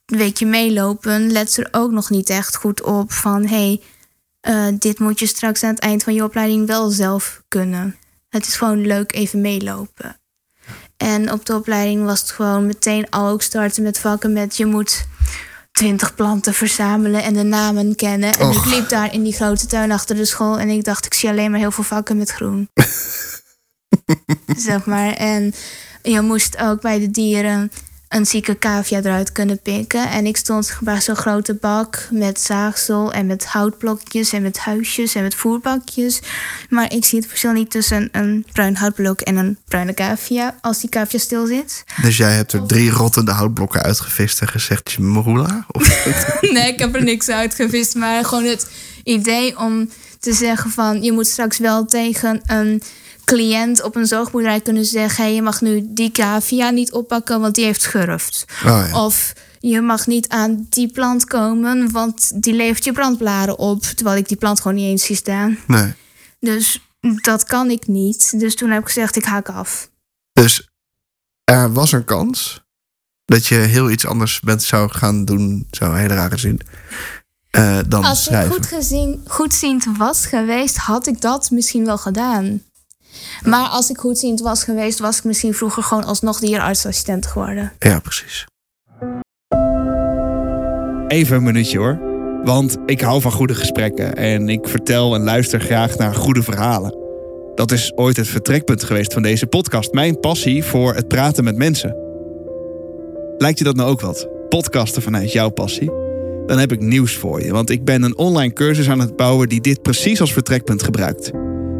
een 0.06 0.18
weekje 0.18 0.46
meelopen 0.46 1.32
let 1.32 1.52
ze 1.52 1.62
er 1.62 1.80
ook 1.80 1.90
nog 1.90 2.10
niet 2.10 2.30
echt 2.30 2.56
goed 2.56 2.82
op 2.82 3.12
van... 3.12 3.46
hey, 3.46 3.80
eh, 4.40 4.66
dit 4.78 4.98
moet 4.98 5.18
je 5.18 5.26
straks 5.26 5.62
aan 5.62 5.70
het 5.70 5.78
eind 5.78 6.02
van 6.02 6.14
je 6.14 6.24
opleiding 6.24 6.66
wel 6.66 6.90
zelf 6.90 7.42
kunnen. 7.48 7.96
Het 8.28 8.46
is 8.46 8.56
gewoon 8.56 8.86
leuk 8.86 9.12
even 9.12 9.40
meelopen. 9.40 10.20
En 10.96 11.32
op 11.32 11.46
de 11.46 11.54
opleiding 11.54 12.04
was 12.04 12.20
het 12.20 12.30
gewoon 12.30 12.66
meteen 12.66 13.10
al 13.10 13.28
ook 13.28 13.42
starten 13.42 13.82
met 13.82 13.98
vakken 13.98 14.32
met... 14.32 14.56
je 14.56 14.66
moet 14.66 15.06
twintig 15.72 16.14
planten 16.14 16.54
verzamelen 16.54 17.22
en 17.22 17.34
de 17.34 17.42
namen 17.42 17.94
kennen. 17.94 18.36
En 18.36 18.50
ik 18.50 18.64
liep 18.64 18.88
daar 18.88 19.12
in 19.12 19.22
die 19.22 19.32
grote 19.32 19.66
tuin 19.66 19.92
achter 19.92 20.16
de 20.16 20.24
school... 20.24 20.58
en 20.58 20.68
ik 20.68 20.84
dacht, 20.84 21.06
ik 21.06 21.14
zie 21.14 21.28
alleen 21.28 21.50
maar 21.50 21.60
heel 21.60 21.70
veel 21.70 21.84
vakken 21.84 22.16
met 22.16 22.30
groen. 22.30 22.68
zeg 24.56 24.86
maar. 24.86 25.12
En 25.12 25.54
je 26.02 26.20
moest 26.20 26.58
ook 26.58 26.80
bij 26.80 26.98
de 26.98 27.10
dieren 27.10 27.70
een 28.08 28.26
zieke 28.26 28.58
cavia 28.58 28.98
eruit 28.98 29.32
kunnen 29.32 29.60
pikken. 29.60 30.10
En 30.10 30.26
ik 30.26 30.36
stond 30.36 30.76
bij 30.80 31.00
zo'n 31.00 31.16
grote 31.16 31.54
bak 31.54 32.08
met 32.10 32.40
zaagsel 32.40 33.12
en 33.12 33.26
met 33.26 33.46
houtblokjes 33.46 34.32
en 34.32 34.42
met 34.42 34.58
huisjes 34.58 35.14
en 35.14 35.22
met 35.22 35.34
voerbakjes. 35.34 36.20
Maar 36.68 36.92
ik 36.92 37.04
zie 37.04 37.18
het 37.18 37.28
verschil 37.28 37.52
niet 37.52 37.70
tussen 37.70 38.08
een 38.12 38.46
bruin 38.52 38.76
houtblok 38.76 39.20
en 39.20 39.36
een 39.36 39.58
bruine 39.68 39.94
cavia 39.94 40.58
als 40.60 40.80
die 40.80 40.90
cavia 40.90 41.18
stil 41.18 41.46
zit. 41.46 41.84
Dus 42.02 42.16
jij 42.16 42.32
hebt 42.32 42.52
er 42.52 42.66
drie 42.66 42.90
rottende 42.90 43.32
houtblokken 43.32 43.82
uitgevist 43.82 44.40
en 44.40 44.48
gezegd, 44.48 44.92
Jimroela? 44.92 45.66
Of 45.68 46.04
Nee, 46.40 46.72
ik 46.72 46.78
heb 46.78 46.94
er 46.94 47.02
niks 47.02 47.28
uitgevist. 47.28 47.94
Maar 47.94 48.24
gewoon 48.24 48.44
het 48.44 48.70
idee 49.04 49.58
om 49.58 49.90
te 50.20 50.32
zeggen 50.32 50.70
van... 50.70 51.02
je 51.02 51.12
moet 51.12 51.26
straks 51.26 51.58
wel 51.58 51.84
tegen 51.84 52.40
een 52.46 52.82
cliënt 53.28 53.82
op 53.82 53.96
een 53.96 54.06
zorgboerderij 54.06 54.60
kunnen 54.60 54.84
zeggen... 54.84 55.24
Hey, 55.24 55.34
je 55.34 55.42
mag 55.42 55.60
nu 55.60 55.86
die 55.88 56.10
cavia 56.10 56.70
niet 56.70 56.92
oppakken, 56.92 57.40
want 57.40 57.54
die 57.54 57.64
heeft 57.64 57.82
schurft. 57.82 58.44
Oh, 58.64 58.86
ja. 58.90 59.04
Of 59.04 59.32
je 59.60 59.80
mag 59.80 60.06
niet 60.06 60.28
aan 60.28 60.66
die 60.68 60.92
plant 60.92 61.24
komen, 61.24 61.90
want 61.90 62.42
die 62.42 62.54
levert 62.54 62.84
je 62.84 62.92
brandblaren 62.92 63.58
op. 63.58 63.82
Terwijl 63.82 64.16
ik 64.16 64.28
die 64.28 64.36
plant 64.36 64.60
gewoon 64.60 64.76
niet 64.76 64.86
eens 64.86 65.04
zie 65.04 65.16
staan. 65.16 65.58
Nee. 65.66 65.92
Dus 66.40 66.80
dat 67.22 67.44
kan 67.44 67.70
ik 67.70 67.86
niet. 67.86 68.40
Dus 68.40 68.54
toen 68.54 68.70
heb 68.70 68.80
ik 68.80 68.86
gezegd, 68.86 69.16
ik 69.16 69.24
haak 69.24 69.48
af. 69.48 69.90
Dus 70.32 70.68
er 71.44 71.72
was 71.72 71.92
een 71.92 72.04
kans 72.04 72.66
dat 73.24 73.46
je 73.46 73.54
heel 73.54 73.90
iets 73.90 74.06
anders 74.06 74.40
bent 74.40 74.62
zou 74.62 74.90
gaan 74.90 75.24
doen, 75.24 75.66
zo'n 75.70 75.96
hele 75.96 76.14
rare 76.14 76.38
zin, 76.38 76.60
eh, 77.50 77.78
dan 77.88 78.04
Als 78.04 78.18
ik 78.18 78.24
schrijven. 78.24 78.52
goed 78.52 78.66
gezien, 78.66 79.22
goedziend 79.26 79.84
was 79.96 80.26
geweest, 80.26 80.76
had 80.76 81.06
ik 81.06 81.20
dat 81.20 81.50
misschien 81.50 81.84
wel 81.84 81.98
gedaan. 81.98 82.62
Maar 83.44 83.68
als 83.68 83.90
ik 83.90 83.98
goedziend 83.98 84.40
was 84.40 84.64
geweest, 84.64 84.98
was 84.98 85.18
ik 85.18 85.24
misschien 85.24 85.54
vroeger 85.54 85.82
gewoon 85.82 86.04
alsnog 86.04 86.38
dierenartsassistent 86.38 87.26
geworden. 87.26 87.72
Ja, 87.78 87.98
precies. 87.98 88.46
Even 91.08 91.36
een 91.36 91.42
minuutje 91.42 91.78
hoor. 91.78 91.98
Want 92.44 92.76
ik 92.86 93.00
hou 93.00 93.20
van 93.20 93.32
goede 93.32 93.54
gesprekken 93.54 94.14
en 94.14 94.48
ik 94.48 94.68
vertel 94.68 95.14
en 95.14 95.22
luister 95.22 95.60
graag 95.60 95.96
naar 95.96 96.14
goede 96.14 96.42
verhalen. 96.42 96.96
Dat 97.54 97.72
is 97.72 97.92
ooit 97.94 98.16
het 98.16 98.28
vertrekpunt 98.28 98.84
geweest 98.84 99.12
van 99.12 99.22
deze 99.22 99.46
podcast. 99.46 99.92
Mijn 99.92 100.20
passie 100.20 100.64
voor 100.64 100.94
het 100.94 101.08
praten 101.08 101.44
met 101.44 101.56
mensen. 101.56 101.96
Lijkt 103.38 103.58
je 103.58 103.64
dat 103.64 103.76
nou 103.76 103.90
ook 103.90 104.00
wat? 104.00 104.28
Podcasten 104.48 105.02
vanuit 105.02 105.32
jouw 105.32 105.48
passie? 105.48 105.90
Dan 106.46 106.58
heb 106.58 106.72
ik 106.72 106.80
nieuws 106.80 107.14
voor 107.16 107.42
je, 107.42 107.52
want 107.52 107.70
ik 107.70 107.84
ben 107.84 108.02
een 108.02 108.18
online 108.18 108.52
cursus 108.52 108.88
aan 108.88 109.00
het 109.00 109.16
bouwen 109.16 109.48
die 109.48 109.60
dit 109.60 109.82
precies 109.82 110.20
als 110.20 110.32
vertrekpunt 110.32 110.82
gebruikt. 110.82 111.30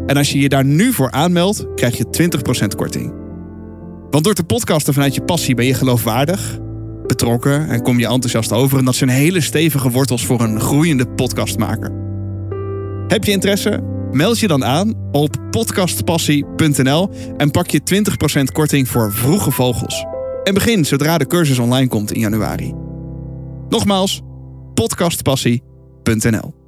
En 0.09 0.17
als 0.17 0.31
je 0.31 0.39
je 0.39 0.49
daar 0.49 0.65
nu 0.65 0.93
voor 0.93 1.11
aanmeldt, 1.11 1.65
krijg 1.75 1.97
je 1.97 2.29
20% 2.63 2.75
korting. 2.75 3.13
Want 4.09 4.23
door 4.23 4.33
te 4.33 4.43
podcasten 4.43 4.93
vanuit 4.93 5.15
je 5.15 5.21
passie 5.21 5.55
ben 5.55 5.65
je 5.65 5.73
geloofwaardig, 5.73 6.59
betrokken 7.05 7.69
en 7.69 7.81
kom 7.81 7.99
je 7.99 8.07
enthousiast 8.07 8.51
over. 8.51 8.77
En 8.77 8.85
dat 8.85 8.95
zijn 8.95 9.09
hele 9.09 9.41
stevige 9.41 9.89
wortels 9.89 10.25
voor 10.25 10.41
een 10.41 10.59
groeiende 10.59 11.07
podcastmaker. 11.07 11.91
Heb 13.07 13.23
je 13.23 13.31
interesse? 13.31 13.83
Meld 14.11 14.39
je 14.39 14.47
dan 14.47 14.65
aan 14.65 14.93
op 15.11 15.37
podcastpassie.nl 15.51 17.09
en 17.37 17.51
pak 17.51 17.69
je 17.69 17.81
20% 18.39 18.43
korting 18.51 18.87
voor 18.87 19.13
vroege 19.13 19.51
vogels. 19.51 20.05
En 20.43 20.53
begin 20.53 20.85
zodra 20.85 21.17
de 21.17 21.27
cursus 21.27 21.59
online 21.59 21.87
komt 21.87 22.11
in 22.11 22.19
januari. 22.19 22.73
Nogmaals, 23.69 24.21
podcastpassie.nl. 24.73 26.58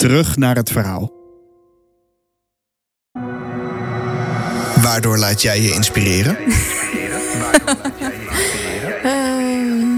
Terug 0.00 0.36
naar 0.36 0.56
het 0.56 0.70
verhaal. 0.70 1.12
Waardoor 4.82 5.18
laat 5.18 5.42
jij 5.42 5.62
je 5.62 5.72
inspireren? 5.72 6.36
Ehm, 9.02 9.96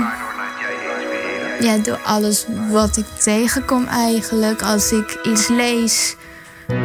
ja, 1.66 1.78
door 1.82 1.98
alles 2.04 2.46
wat 2.70 2.96
ik 2.96 3.04
tegenkom 3.20 3.86
eigenlijk. 3.86 4.62
Als 4.62 4.92
ik 4.92 5.18
iets 5.22 5.48
lees. 5.48 6.16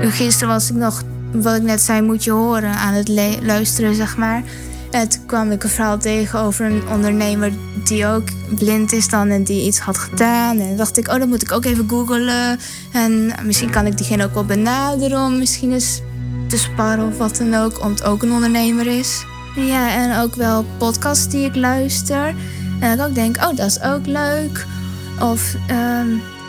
Gisteren 0.02 0.54
was 0.54 0.70
ik 0.70 0.76
nog, 0.76 1.04
wat 1.32 1.56
ik 1.56 1.62
net 1.62 1.82
zei, 1.82 2.02
moet 2.02 2.24
je 2.24 2.32
horen 2.32 2.74
aan 2.76 2.94
het 2.94 3.08
luisteren, 3.42 3.96
zeg 3.96 4.18
maar. 4.18 4.44
En 4.92 5.10
toen 5.10 5.26
kwam 5.26 5.52
ik 5.52 5.64
een 5.64 5.70
verhaal 5.70 5.98
tegen 5.98 6.40
over 6.40 6.66
een 6.66 6.90
ondernemer 6.90 7.52
die 7.84 8.06
ook 8.06 8.28
blind 8.56 8.92
is 8.92 9.10
dan 9.10 9.30
en 9.30 9.44
die 9.44 9.66
iets 9.66 9.80
had 9.80 9.98
gedaan. 9.98 10.60
En 10.60 10.78
dacht 10.78 10.98
ik, 10.98 11.08
oh, 11.08 11.20
dan 11.20 11.30
moet 11.30 11.42
ik 11.42 11.52
ook 11.52 11.66
even 11.66 11.90
googlen. 11.90 12.60
En 12.94 13.32
misschien 13.44 13.70
kan 13.70 13.86
ik 13.86 13.98
diegene 13.98 14.24
ook 14.24 14.34
wel 14.34 14.46
benaderen 14.46 15.26
om 15.26 15.38
misschien 15.38 15.72
eens 15.72 16.02
te 16.48 16.58
sparren 16.58 17.08
of 17.08 17.18
wat 17.18 17.38
dan 17.38 17.56
ook, 17.56 17.82
omdat 17.82 18.04
ook 18.04 18.24
een 18.24 18.32
ondernemer 18.32 18.88
is. 18.88 19.26
Ja, 19.56 19.92
en 19.94 20.22
ook 20.22 20.36
wel 20.36 20.66
podcasts 20.78 21.28
die 21.28 21.46
ik 21.46 21.56
luister. 21.56 22.36
En 22.80 22.98
dat 22.98 23.00
ik 23.00 23.06
ook 23.06 23.16
denk, 23.16 23.38
oh, 23.38 23.56
dat 23.56 23.66
is 23.66 23.82
ook 23.82 24.06
leuk. 24.06 24.66
Of 25.22 25.56
ehm, 25.68 26.08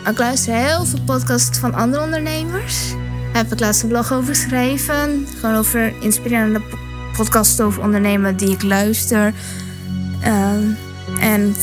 ik 0.09 0.17
luister 0.17 0.53
heel 0.53 0.85
veel 0.85 0.99
podcasts 1.05 1.57
van 1.57 1.73
andere 1.73 2.03
ondernemers. 2.03 2.89
Daar 3.33 3.43
heb 3.43 3.51
ik 3.51 3.59
laatst 3.59 3.83
een 3.83 3.89
blog 3.89 4.13
over 4.13 4.35
geschreven. 4.35 5.27
Gewoon 5.39 5.55
over 5.55 5.93
inspirerende 6.01 6.59
po- 6.59 6.88
podcasts 7.19 7.61
over 7.61 7.83
ondernemen 7.83 8.37
die 8.37 8.49
ik 8.49 8.63
luister. 8.63 9.33
Ehm, 10.19 10.63
en 11.19 11.55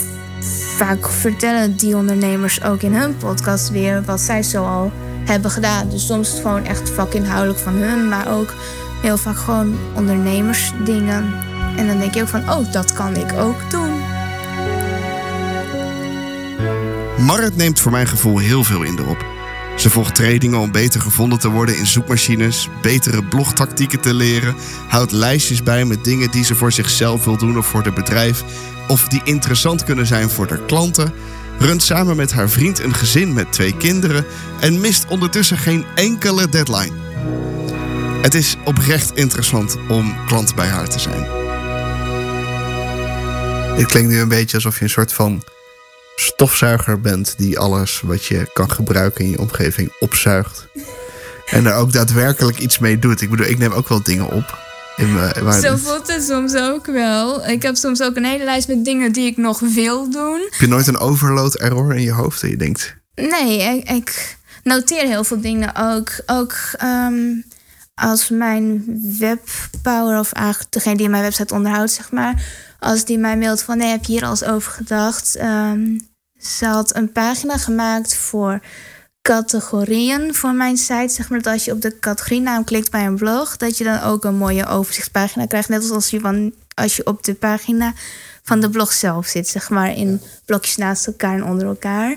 vaak 0.76 1.08
vertellen 1.08 1.76
die 1.76 1.96
ondernemers 1.96 2.62
ook 2.62 2.82
in 2.82 2.94
hun 2.94 3.16
podcast 3.16 3.70
weer 3.70 4.02
wat 4.04 4.20
zij 4.20 4.42
zo 4.42 4.64
al 4.64 4.92
hebben 5.24 5.50
gedaan. 5.50 5.88
Dus 5.88 6.06
soms 6.06 6.40
gewoon 6.42 6.64
echt 6.64 6.90
vakinhoudelijk 6.90 7.58
van 7.58 7.74
hun, 7.74 8.08
maar 8.08 8.32
ook 8.32 8.54
heel 9.02 9.16
vaak 9.16 9.36
gewoon 9.36 9.78
ondernemersdingen. 9.94 11.34
En 11.76 11.86
dan 11.86 11.98
denk 11.98 12.14
je 12.14 12.22
ook 12.22 12.28
van, 12.28 12.50
oh, 12.50 12.72
dat 12.72 12.92
kan 12.92 13.16
ik 13.16 13.32
ook 13.32 13.70
doen. 13.70 14.00
Marit 17.26 17.56
neemt 17.56 17.80
voor 17.80 17.92
mijn 17.92 18.06
gevoel 18.06 18.38
heel 18.38 18.64
veel 18.64 18.82
in 18.82 18.98
erop. 18.98 19.35
Ze 19.76 19.90
volgt 19.90 20.14
trainingen 20.14 20.58
om 20.58 20.72
beter 20.72 21.00
gevonden 21.00 21.38
te 21.38 21.50
worden 21.50 21.78
in 21.78 21.86
zoekmachines, 21.86 22.68
betere 22.82 23.24
blogtactieken 23.24 24.00
te 24.00 24.14
leren, 24.14 24.54
houdt 24.88 25.12
lijstjes 25.12 25.62
bij 25.62 25.84
met 25.84 26.04
dingen 26.04 26.30
die 26.30 26.44
ze 26.44 26.54
voor 26.54 26.72
zichzelf 26.72 27.24
wil 27.24 27.36
doen 27.36 27.58
of 27.58 27.66
voor 27.66 27.82
het 27.82 27.94
bedrijf, 27.94 28.44
of 28.88 29.08
die 29.08 29.20
interessant 29.24 29.84
kunnen 29.84 30.06
zijn 30.06 30.30
voor 30.30 30.46
de 30.46 30.64
klanten, 30.64 31.12
runt 31.58 31.82
samen 31.82 32.16
met 32.16 32.32
haar 32.32 32.48
vriend 32.48 32.78
een 32.78 32.94
gezin 32.94 33.32
met 33.32 33.52
twee 33.52 33.76
kinderen 33.76 34.24
en 34.60 34.80
mist 34.80 35.06
ondertussen 35.08 35.58
geen 35.58 35.84
enkele 35.94 36.48
deadline. 36.48 36.94
Het 38.22 38.34
is 38.34 38.56
oprecht 38.64 39.12
interessant 39.14 39.76
om 39.88 40.16
klant 40.26 40.54
bij 40.54 40.68
haar 40.68 40.88
te 40.88 40.98
zijn. 40.98 41.26
Het 43.76 43.86
klinkt 43.86 44.10
nu 44.10 44.18
een 44.18 44.28
beetje 44.28 44.56
alsof 44.56 44.78
je 44.78 44.84
een 44.84 44.90
soort 44.90 45.12
van 45.12 45.42
stofzuiger 46.16 47.00
bent 47.00 47.34
die 47.36 47.58
alles 47.58 48.00
wat 48.00 48.24
je 48.24 48.50
kan 48.52 48.70
gebruiken 48.70 49.24
in 49.24 49.30
je 49.30 49.38
omgeving 49.38 49.92
opzuigt. 49.98 50.66
En 51.46 51.66
er 51.66 51.74
ook 51.74 51.92
daadwerkelijk 51.92 52.58
iets 52.58 52.78
mee 52.78 52.98
doet. 52.98 53.20
Ik 53.20 53.30
bedoel, 53.30 53.46
ik 53.46 53.58
neem 53.58 53.72
ook 53.72 53.88
wel 53.88 54.02
dingen 54.02 54.30
op. 54.30 54.64
In 54.96 55.14
mijn, 55.14 55.62
Zo 55.62 55.76
voelt 55.76 56.12
het 56.12 56.24
soms 56.24 56.54
ook 56.54 56.86
wel. 56.86 57.48
Ik 57.48 57.62
heb 57.62 57.76
soms 57.76 58.02
ook 58.02 58.16
een 58.16 58.24
hele 58.24 58.44
lijst 58.44 58.68
met 58.68 58.84
dingen 58.84 59.12
die 59.12 59.26
ik 59.26 59.36
nog 59.36 59.60
wil 59.60 60.10
doen. 60.10 60.40
Heb 60.50 60.60
je 60.60 60.68
nooit 60.68 60.86
een 60.86 60.98
overload 60.98 61.54
error 61.54 61.94
in 61.94 62.02
je 62.02 62.12
hoofd 62.12 62.42
en 62.42 62.48
je 62.48 62.56
denkt... 62.56 62.96
Nee, 63.14 63.58
ik, 63.58 63.90
ik 63.90 64.36
noteer 64.62 65.06
heel 65.06 65.24
veel 65.24 65.40
dingen 65.40 65.76
ook. 65.76 66.10
Ook 66.26 66.54
ehm, 66.76 67.14
als 68.02 68.28
mijn 68.28 68.84
webbouwer, 69.18 70.18
of 70.18 70.32
eigenlijk 70.32 70.72
degene 70.72 70.96
die 70.96 71.08
mijn 71.08 71.22
website 71.22 71.54
onderhoudt, 71.54 71.92
zeg 71.92 72.10
maar. 72.10 72.44
Als 72.78 73.04
die 73.04 73.18
mij 73.18 73.36
mailt 73.36 73.62
van, 73.62 73.78
nee, 73.78 73.90
heb 73.90 74.04
je 74.04 74.12
hier 74.12 74.24
al 74.24 74.30
eens 74.30 74.44
over 74.44 74.72
gedacht? 74.72 75.36
Ehm, 75.36 75.98
ze 76.38 76.66
had 76.66 76.96
een 76.96 77.12
pagina 77.12 77.56
gemaakt 77.56 78.16
voor 78.16 78.60
categorieën 79.22 80.34
voor 80.34 80.54
mijn 80.54 80.76
site. 80.76 81.14
Zeg 81.14 81.28
maar 81.28 81.42
dat 81.42 81.52
als 81.52 81.64
je 81.64 81.72
op 81.72 81.80
de 81.80 81.98
categorienaam 81.98 82.64
klikt 82.64 82.90
bij 82.90 83.06
een 83.06 83.16
blog, 83.16 83.56
dat 83.56 83.78
je 83.78 83.84
dan 83.84 84.00
ook 84.00 84.24
een 84.24 84.36
mooie 84.36 84.66
overzichtspagina 84.66 85.46
krijgt. 85.46 85.68
Net 85.68 85.90
als 85.90 86.10
je, 86.10 86.20
van, 86.20 86.54
als 86.74 86.96
je 86.96 87.06
op 87.06 87.24
de 87.24 87.34
pagina 87.34 87.92
van 88.42 88.60
de 88.60 88.70
blog 88.70 88.92
zelf 88.92 89.26
zit, 89.26 89.48
zeg 89.48 89.70
maar 89.70 89.96
in 89.96 90.20
blokjes 90.44 90.76
naast 90.76 91.06
elkaar 91.06 91.34
en 91.34 91.44
onder 91.44 91.66
elkaar. 91.66 92.16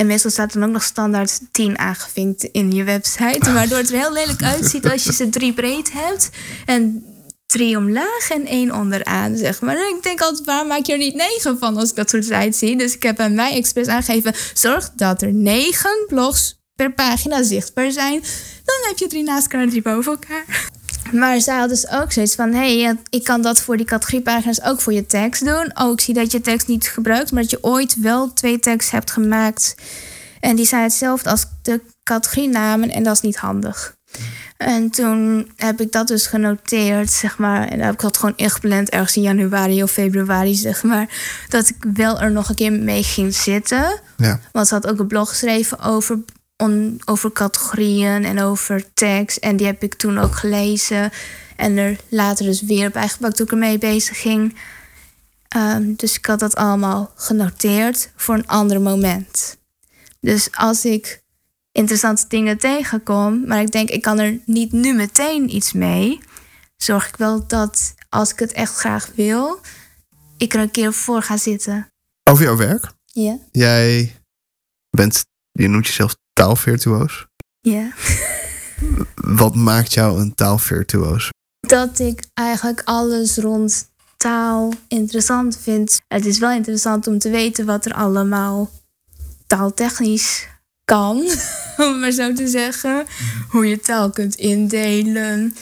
En 0.00 0.06
meestal 0.06 0.30
staat 0.30 0.54
er 0.54 0.62
ook 0.62 0.70
nog 0.70 0.82
standaard 0.82 1.40
10 1.52 1.78
aangevinkt 1.78 2.42
in 2.42 2.72
je 2.72 2.84
website. 2.84 3.52
Waardoor 3.52 3.78
het 3.78 3.90
er 3.90 3.98
heel 3.98 4.12
lelijk 4.12 4.42
uitziet 4.42 4.90
als 4.90 5.04
je 5.04 5.12
ze 5.12 5.28
drie 5.28 5.52
breed 5.52 5.92
hebt. 5.92 6.30
En 6.66 7.04
drie 7.46 7.76
omlaag 7.76 8.30
en 8.30 8.46
één 8.46 8.74
onderaan, 8.74 9.36
zeg 9.36 9.60
maar. 9.60 9.76
En 9.76 9.96
ik 9.96 10.02
denk 10.02 10.20
altijd, 10.20 10.46
waarom 10.46 10.68
maak 10.68 10.86
je 10.86 10.92
er 10.92 10.98
niet 10.98 11.14
negen 11.14 11.58
van 11.58 11.76
als 11.76 11.90
ik 11.90 11.96
dat 11.96 12.10
soort 12.10 12.24
sites 12.24 12.58
zie? 12.58 12.76
Dus 12.76 12.94
ik 12.94 13.02
heb 13.02 13.18
aan 13.18 13.34
mij 13.34 13.56
expres 13.56 13.86
aangegeven... 13.86 14.34
zorg 14.54 14.90
dat 14.96 15.22
er 15.22 15.32
negen 15.32 16.04
blogs 16.06 16.60
per 16.74 16.92
pagina 16.92 17.42
zichtbaar 17.42 17.90
zijn. 17.90 18.20
Dan 18.64 18.88
heb 18.88 18.98
je 18.98 19.06
drie 19.06 19.22
naast 19.22 19.42
elkaar 19.42 19.62
en 19.62 19.68
drie 19.68 19.82
boven 19.82 20.12
elkaar. 20.12 20.70
Maar 21.12 21.40
zij 21.40 21.58
had 21.58 21.68
dus 21.68 21.88
ook 21.88 22.12
zoiets 22.12 22.34
van... 22.34 22.52
hé, 22.52 22.82
hey, 22.82 22.96
ik 23.10 23.24
kan 23.24 23.42
dat 23.42 23.60
voor 23.60 23.76
die 23.76 23.86
categoriepagina's 23.86 24.62
ook 24.62 24.80
voor 24.80 24.92
je 24.92 25.06
tekst 25.06 25.44
doen. 25.44 25.70
Oh, 25.74 25.92
ik 25.92 26.00
zie 26.00 26.14
dat 26.14 26.32
je 26.32 26.40
tekst 26.40 26.66
niet 26.66 26.88
gebruikt... 26.88 27.32
maar 27.32 27.42
dat 27.42 27.50
je 27.50 27.64
ooit 27.64 28.00
wel 28.00 28.32
twee 28.32 28.58
teksten 28.58 28.98
hebt 28.98 29.10
gemaakt. 29.10 29.74
En 30.40 30.56
die 30.56 30.66
zijn 30.66 30.82
hetzelfde 30.82 31.30
als 31.30 31.46
de 31.62 31.80
categorienamen... 32.02 32.90
en 32.90 33.02
dat 33.02 33.14
is 33.14 33.20
niet 33.20 33.36
handig. 33.36 33.98
En 34.56 34.90
toen 34.90 35.50
heb 35.56 35.80
ik 35.80 35.92
dat 35.92 36.08
dus 36.08 36.26
genoteerd, 36.26 37.10
zeg 37.10 37.38
maar. 37.38 37.68
En 37.68 37.76
dan 37.76 37.86
heb 37.86 37.94
ik 37.94 38.00
dat 38.00 38.16
gewoon 38.16 38.36
ingepland 38.36 38.90
ergens 38.90 39.16
in 39.16 39.22
januari 39.22 39.82
of 39.82 39.90
februari, 39.90 40.54
zeg 40.54 40.82
maar. 40.82 41.08
Dat 41.48 41.68
ik 41.68 41.76
wel 41.94 42.20
er 42.20 42.32
nog 42.32 42.48
een 42.48 42.54
keer 42.54 42.72
mee 42.72 43.02
ging 43.02 43.34
zitten. 43.34 44.00
Ja. 44.16 44.40
Want 44.52 44.68
ze 44.68 44.74
had 44.74 44.86
ook 44.86 44.98
een 44.98 45.06
blog 45.06 45.28
geschreven 45.28 45.78
over, 45.78 46.18
on- 46.60 47.00
over 47.04 47.32
categorieën 47.32 48.24
en 48.24 48.40
over 48.40 48.92
tags. 48.94 49.38
En 49.38 49.56
die 49.56 49.66
heb 49.66 49.82
ik 49.82 49.94
toen 49.94 50.18
ook 50.18 50.34
gelezen. 50.34 51.10
En 51.56 51.76
er 51.76 51.96
later 52.08 52.44
dus 52.44 52.62
weer 52.62 52.90
bijgepakt 52.90 53.36
toen 53.36 53.46
ik 53.46 53.52
ermee 53.52 53.78
bezig 53.78 54.20
ging. 54.20 54.56
Ehm, 55.48 55.94
dus 55.96 56.16
ik 56.16 56.26
had 56.26 56.38
dat 56.38 56.56
allemaal 56.56 57.12
genoteerd 57.14 58.12
voor 58.16 58.34
een 58.34 58.46
ander 58.46 58.80
moment. 58.80 59.58
Dus 60.20 60.48
als 60.52 60.84
ik 60.84 61.22
interessante 61.72 62.24
dingen 62.28 62.58
tegenkom, 62.58 63.46
maar 63.46 63.60
ik 63.60 63.72
denk 63.72 63.88
ik 63.88 64.02
kan 64.02 64.18
er 64.18 64.40
niet 64.46 64.72
nu 64.72 64.92
meteen 64.94 65.54
iets 65.54 65.72
mee, 65.72 66.20
zorg 66.76 67.08
ik 67.08 67.16
wel 67.16 67.46
dat 67.46 67.94
als 68.08 68.32
ik 68.32 68.38
het 68.38 68.52
echt 68.52 68.74
graag 68.74 69.10
wil, 69.14 69.60
ik 70.36 70.54
er 70.54 70.60
een 70.60 70.70
keer 70.70 70.92
voor 70.92 71.22
ga 71.22 71.36
zitten. 71.36 71.92
Over 72.22 72.44
jouw 72.44 72.56
werk. 72.56 72.92
Ja. 73.04 73.38
Jij 73.52 74.14
bent, 74.90 75.24
je 75.52 75.68
noemt 75.68 75.86
jezelf 75.86 76.16
taalvirtuoos. 76.40 77.26
Ja. 77.60 77.92
Wat 79.14 79.54
maakt 79.54 79.94
jou 79.94 80.20
een 80.20 80.34
taalvirtuoos? 80.34 81.28
Dat 81.60 81.98
ik 81.98 82.24
eigenlijk 82.34 82.82
alles 82.84 83.36
rond 83.36 83.90
taal 84.16 84.72
interessant 84.88 85.58
vind. 85.58 86.00
Het 86.08 86.26
is 86.26 86.38
wel 86.38 86.50
interessant 86.50 87.06
om 87.06 87.18
te 87.18 87.30
weten 87.30 87.66
wat 87.66 87.84
er 87.84 87.92
allemaal 87.92 88.70
taaltechnisch 89.46 90.46
kan, 90.84 91.16
om 91.76 91.86
het 91.86 91.96
maar 92.00 92.10
zo 92.10 92.32
te 92.32 92.48
zeggen. 92.48 93.06
Hoe 93.48 93.66
je 93.66 93.80
taal 93.80 94.10
kunt 94.10 94.34
indelen. 94.34 95.56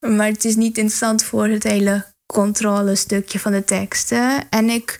Maar 0.00 0.26
het 0.26 0.44
is 0.44 0.56
niet 0.56 0.78
interessant 0.78 1.22
voor 1.22 1.48
het 1.48 1.62
hele 1.62 2.04
controlestukje 2.26 3.38
van 3.38 3.52
de 3.52 3.64
teksten. 3.64 4.48
En 4.50 4.70
ik 4.70 4.98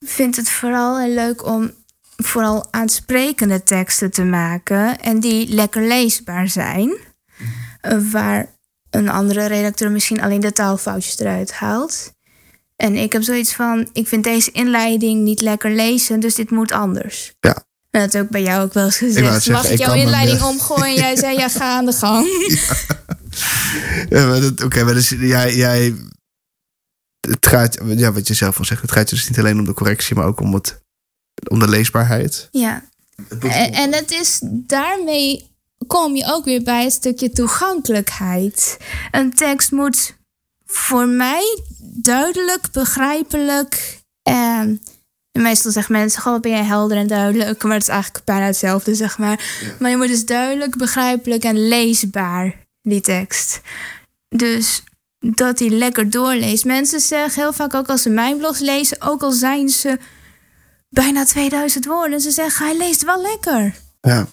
vind 0.00 0.36
het 0.36 0.50
vooral 0.50 0.98
heel 0.98 1.14
leuk 1.14 1.46
om 1.46 1.72
vooral 2.16 2.66
aansprekende 2.70 3.62
teksten 3.62 4.10
te 4.10 4.24
maken 4.24 5.00
en 5.00 5.20
die 5.20 5.48
lekker 5.48 5.86
leesbaar 5.86 6.48
zijn. 6.48 6.96
Eh, 7.80 7.98
Waar 8.10 8.54
een 8.90 9.08
andere 9.08 9.46
redacteur 9.46 9.90
misschien 9.90 10.20
alleen 10.20 10.40
de 10.40 10.52
taalfoutjes 10.52 11.18
eruit 11.18 11.52
haalt. 11.52 12.14
En 12.76 12.96
ik 12.96 13.12
heb 13.12 13.22
zoiets 13.22 13.54
van: 13.54 13.88
ik 13.92 14.08
vind 14.08 14.24
deze 14.24 14.50
inleiding 14.50 15.22
niet 15.22 15.40
lekker 15.40 15.70
lezen, 15.70 16.20
dus 16.20 16.34
dit 16.34 16.50
moet 16.50 16.72
anders. 16.72 17.34
Ja. 17.40 17.64
En 17.90 18.00
dat 18.00 18.12
heb 18.12 18.24
ik 18.24 18.30
bij 18.30 18.42
jou 18.42 18.64
ook 18.64 18.72
wel 18.72 18.84
eens 18.84 18.96
gezegd. 18.96 19.42
zeggen, 19.42 19.52
Mag 19.52 19.64
ik 19.64 19.70
ik 19.70 19.78
jouw 19.78 19.94
inleiding 19.94 20.42
omgooien? 20.42 20.86
En 20.86 20.94
jij 20.94 21.16
zei: 21.16 21.36
ja, 21.36 21.48
ga 21.48 21.76
aan 21.76 21.86
de 21.86 21.92
gang. 21.92 22.26
Ja, 24.08 24.26
maar 24.26 24.50
Oké, 24.64 24.84
maar 24.84 24.94
dus 24.94 25.08
jij, 25.08 25.56
jij. 25.56 25.94
Het 27.20 27.46
gaat, 27.46 27.78
ja, 27.86 28.12
wat 28.12 28.28
je 28.28 28.34
zelf 28.34 28.58
al 28.58 28.64
zegt, 28.64 28.82
het 28.82 28.92
gaat 28.92 29.08
dus 29.08 29.28
niet 29.28 29.38
alleen 29.38 29.58
om 29.58 29.64
de 29.64 29.74
correctie, 29.74 30.16
maar 30.16 30.26
ook 30.26 30.40
om, 30.40 30.54
het, 30.54 30.80
om 31.50 31.58
de 31.58 31.68
leesbaarheid. 31.68 32.48
Ja. 32.50 32.84
En, 33.40 33.72
en 33.72 33.92
het 33.92 34.10
is 34.10 34.38
daarmee 34.42 35.54
kom 35.86 36.16
je 36.16 36.24
ook 36.26 36.44
weer 36.44 36.62
bij 36.62 36.84
het 36.84 36.92
stukje 36.92 37.30
toegankelijkheid. 37.30 38.76
Een 39.10 39.34
tekst 39.34 39.72
moet 39.72 40.16
voor 40.66 41.08
mij 41.08 41.58
duidelijk, 41.80 42.72
begrijpelijk 42.72 44.00
en 44.22 44.82
meestal 45.32 45.70
zeggen 45.70 45.92
mensen 45.92 46.22
gewoon 46.22 46.40
ben 46.40 46.50
jij 46.50 46.64
helder 46.64 46.96
en 46.96 47.06
duidelijk, 47.06 47.62
maar 47.62 47.72
het 47.72 47.82
is 47.82 47.88
eigenlijk 47.88 48.24
bijna 48.24 48.46
hetzelfde 48.46 48.94
zeg 48.94 49.18
maar. 49.18 49.64
Maar 49.78 49.90
je 49.90 49.96
moet 49.96 50.08
dus 50.08 50.26
duidelijk, 50.26 50.76
begrijpelijk 50.76 51.44
en 51.44 51.68
leesbaar 51.68 52.54
die 52.82 53.00
tekst. 53.00 53.60
Dus 54.28 54.82
dat 55.18 55.58
hij 55.58 55.68
lekker 55.68 56.10
doorleest. 56.10 56.64
Mensen 56.64 57.00
zeggen 57.00 57.42
heel 57.42 57.52
vaak 57.52 57.74
ook 57.74 57.88
als 57.88 58.02
ze 58.02 58.10
mijn 58.10 58.36
blogs 58.36 58.58
lezen, 58.58 59.02
ook 59.02 59.22
al 59.22 59.32
zijn 59.32 59.68
ze 59.68 59.98
bijna 60.88 61.24
2000 61.24 61.86
woorden. 61.86 62.20
Ze 62.20 62.30
zeggen, 62.30 62.66
hij 62.66 62.76
leest 62.76 63.04
wel 63.04 63.22
lekker. 63.22 63.74
Ja. 64.00 64.26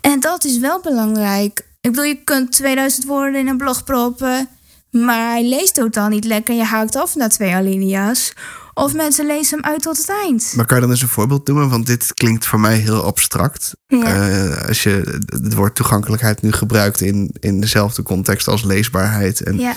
En 0.00 0.20
dat 0.20 0.44
is 0.44 0.58
wel 0.58 0.80
belangrijk. 0.80 1.66
Ik 1.80 1.90
bedoel, 1.90 2.04
je 2.04 2.22
kunt 2.24 2.52
2000 2.52 3.04
woorden 3.04 3.40
in 3.40 3.48
een 3.48 3.56
blog 3.56 3.84
proppen, 3.84 4.48
maar 4.90 5.30
hij 5.30 5.48
leest 5.48 5.74
totaal 5.74 6.08
niet 6.08 6.24
lekker 6.24 6.54
en 6.54 6.60
je 6.60 6.66
haakt 6.66 6.96
af 6.96 7.14
na 7.14 7.28
twee 7.28 7.54
alinea's. 7.54 8.32
Of 8.74 8.94
mensen 8.94 9.26
lezen 9.26 9.60
hem 9.60 9.70
uit 9.70 9.82
tot 9.82 9.96
het 9.96 10.08
eind. 10.08 10.52
Maar 10.56 10.66
kan 10.66 10.76
je 10.76 10.82
dan 10.82 10.90
eens 10.90 11.02
een 11.02 11.08
voorbeeld 11.08 11.46
noemen? 11.46 11.68
Want 11.68 11.86
dit 11.86 12.14
klinkt 12.14 12.46
voor 12.46 12.60
mij 12.60 12.76
heel 12.76 13.02
abstract. 13.02 13.72
Ja. 13.86 14.04
Eh, 14.04 14.68
als 14.68 14.82
je 14.82 15.20
het 15.26 15.54
woord 15.54 15.74
toegankelijkheid 15.74 16.42
nu 16.42 16.52
gebruikt 16.52 17.00
in, 17.00 17.34
in 17.40 17.60
dezelfde 17.60 18.02
context 18.02 18.48
als 18.48 18.64
leesbaarheid. 18.64 19.42
En 19.42 19.58
ja. 19.58 19.74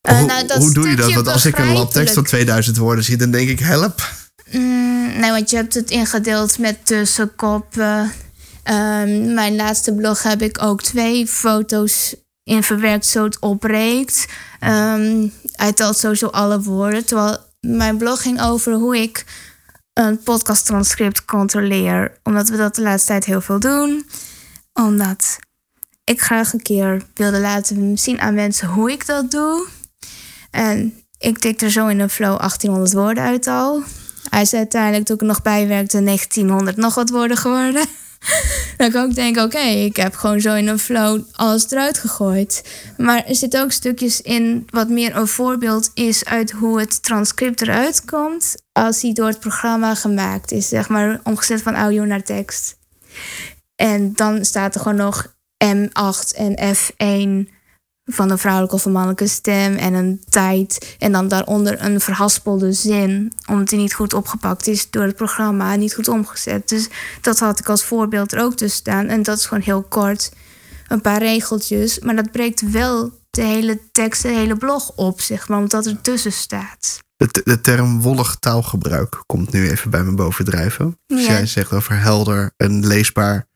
Eh, 0.00 0.18
hoe, 0.18 0.26
nou, 0.26 0.46
dat 0.46 0.58
hoe 0.58 0.72
doe 0.72 0.88
je 0.88 0.96
dat? 0.96 1.12
Want 1.12 1.28
als 1.28 1.46
ik 1.46 1.58
een 1.58 1.72
lab 1.72 1.90
tekst 1.90 2.14
van 2.14 2.22
begrijpelijk. 2.22 2.28
2000 2.28 2.76
woorden 2.76 3.04
zie, 3.04 3.16
dan 3.16 3.30
denk 3.30 3.48
ik 3.48 3.60
help. 3.60 4.10
Mm, 4.52 5.18
nee, 5.20 5.30
want 5.30 5.50
je 5.50 5.56
hebt 5.56 5.74
het 5.74 5.90
ingedeeld 5.90 6.58
met 6.58 6.86
tussenkoppen. 6.86 8.12
Ehm, 8.62 9.34
mijn 9.34 9.56
laatste 9.56 9.94
blog 9.94 10.22
heb 10.22 10.42
ik 10.42 10.62
ook 10.62 10.82
twee 10.82 11.26
foto's 11.26 12.14
in 12.44 12.62
verwerkt 12.62 13.06
zo 13.06 13.24
het 13.24 13.38
opbreekt. 13.38 14.26
Ehm, 14.60 15.28
hij 15.52 15.72
telt 15.72 15.98
sowieso 15.98 16.26
alle 16.26 16.62
woorden. 16.62 17.04
Terwijl 17.04 17.38
mijn 17.60 17.96
blog 17.96 18.22
ging 18.22 18.40
over 18.42 18.72
hoe 18.72 18.98
ik 18.98 19.24
een 19.92 20.22
podcasttranscript 20.22 21.24
controleer. 21.24 22.18
Omdat 22.22 22.48
we 22.48 22.56
dat 22.56 22.74
de 22.74 22.82
laatste 22.82 23.06
tijd 23.06 23.24
heel 23.24 23.40
veel 23.40 23.60
doen. 23.60 24.08
Omdat 24.72 25.38
ik 26.04 26.20
graag 26.20 26.52
een 26.52 26.62
keer 26.62 27.02
wilde 27.14 27.40
laten 27.40 27.98
zien 27.98 28.20
aan 28.20 28.34
mensen 28.34 28.68
hoe 28.68 28.90
ik 28.90 29.06
dat 29.06 29.30
doe. 29.30 29.66
En 30.50 31.02
ik 31.18 31.38
tikte 31.38 31.64
er 31.64 31.70
zo 31.70 31.86
in 31.86 32.00
een 32.00 32.10
flow 32.10 32.38
1800 32.38 32.92
woorden 32.92 33.24
uit 33.24 33.46
al. 33.46 33.82
Hij 34.30 34.42
is 34.42 34.54
uiteindelijk, 34.54 35.04
toen 35.04 35.16
ik 35.16 35.22
nog 35.22 35.42
bij 35.42 35.68
werkte, 35.68 36.02
1900 36.02 36.76
nog 36.76 36.94
wat 36.94 37.10
woorden 37.10 37.36
geworden. 37.36 37.86
Dan 38.76 38.86
ik 38.86 38.96
ook 38.96 39.14
denk, 39.14 39.36
oké, 39.36 39.58
ik 39.58 39.96
heb 39.96 40.14
gewoon 40.14 40.40
zo 40.40 40.54
in 40.54 40.68
een 40.68 40.78
flow 40.78 41.20
alles 41.32 41.70
eruit 41.70 41.98
gegooid. 41.98 42.64
Maar 42.96 43.24
er 43.24 43.34
zitten 43.34 43.62
ook 43.62 43.72
stukjes 43.72 44.20
in 44.20 44.66
wat 44.70 44.88
meer 44.88 45.16
een 45.16 45.26
voorbeeld 45.26 45.90
is 45.94 46.24
uit 46.24 46.50
hoe 46.50 46.80
het 46.80 47.02
transcript 47.02 47.60
eruit 47.60 48.04
komt 48.04 48.54
als 48.72 49.02
hij 49.02 49.12
door 49.12 49.26
het 49.26 49.40
programma 49.40 49.94
gemaakt 49.94 50.52
is, 50.52 50.68
zeg 50.68 50.88
maar 50.88 51.20
omgezet 51.22 51.62
van 51.62 51.74
audio 51.74 52.04
naar 52.04 52.22
tekst. 52.22 52.76
En 53.74 54.12
dan 54.12 54.44
staat 54.44 54.74
er 54.74 54.80
gewoon 54.80 54.96
nog 54.96 55.34
M8 55.64 56.36
en 56.36 56.76
F1 56.76 57.57
van 58.10 58.30
een 58.30 58.38
vrouwelijke 58.38 58.74
of 58.74 58.84
een 58.84 58.92
mannelijke 58.92 59.26
stem 59.26 59.76
en 59.76 59.94
een 59.94 60.22
tijd. 60.28 60.96
En 60.98 61.12
dan 61.12 61.28
daaronder 61.28 61.84
een 61.84 62.00
verhaspelde 62.00 62.72
zin, 62.72 63.32
omdat 63.48 63.68
die 63.68 63.78
niet 63.78 63.94
goed 63.94 64.14
opgepakt 64.14 64.66
is 64.66 64.90
door 64.90 65.02
het 65.02 65.16
programma, 65.16 65.74
niet 65.76 65.94
goed 65.94 66.08
omgezet. 66.08 66.68
Dus 66.68 66.88
dat 67.20 67.38
had 67.38 67.58
ik 67.58 67.68
als 67.68 67.84
voorbeeld 67.84 68.32
er 68.32 68.42
ook 68.42 68.54
tussen 68.54 68.78
staan. 68.80 69.06
En 69.06 69.22
dat 69.22 69.38
is 69.38 69.46
gewoon 69.46 69.62
heel 69.62 69.82
kort, 69.82 70.32
een 70.88 71.00
paar 71.00 71.18
regeltjes. 71.18 71.98
Maar 71.98 72.16
dat 72.16 72.30
breekt 72.32 72.70
wel 72.70 73.12
de 73.30 73.42
hele 73.42 73.78
tekst, 73.92 74.22
de 74.22 74.28
hele 74.28 74.56
blog 74.56 74.92
op, 74.96 75.20
zeg 75.20 75.48
maar, 75.48 75.58
omdat 75.58 75.86
er 75.86 76.00
tussen 76.00 76.32
staat. 76.32 76.98
De, 77.16 77.40
de 77.44 77.60
term 77.60 78.00
wollig 78.00 78.36
taalgebruik 78.40 79.22
komt 79.26 79.52
nu 79.52 79.70
even 79.70 79.90
bij 79.90 80.02
me 80.02 80.14
bovendrijven. 80.14 80.98
Dus 81.06 81.26
Ja. 81.26 81.32
jij 81.32 81.46
zegt 81.46 81.72
over 81.72 81.98
helder 82.00 82.50
en 82.56 82.86
leesbaar 82.86 83.46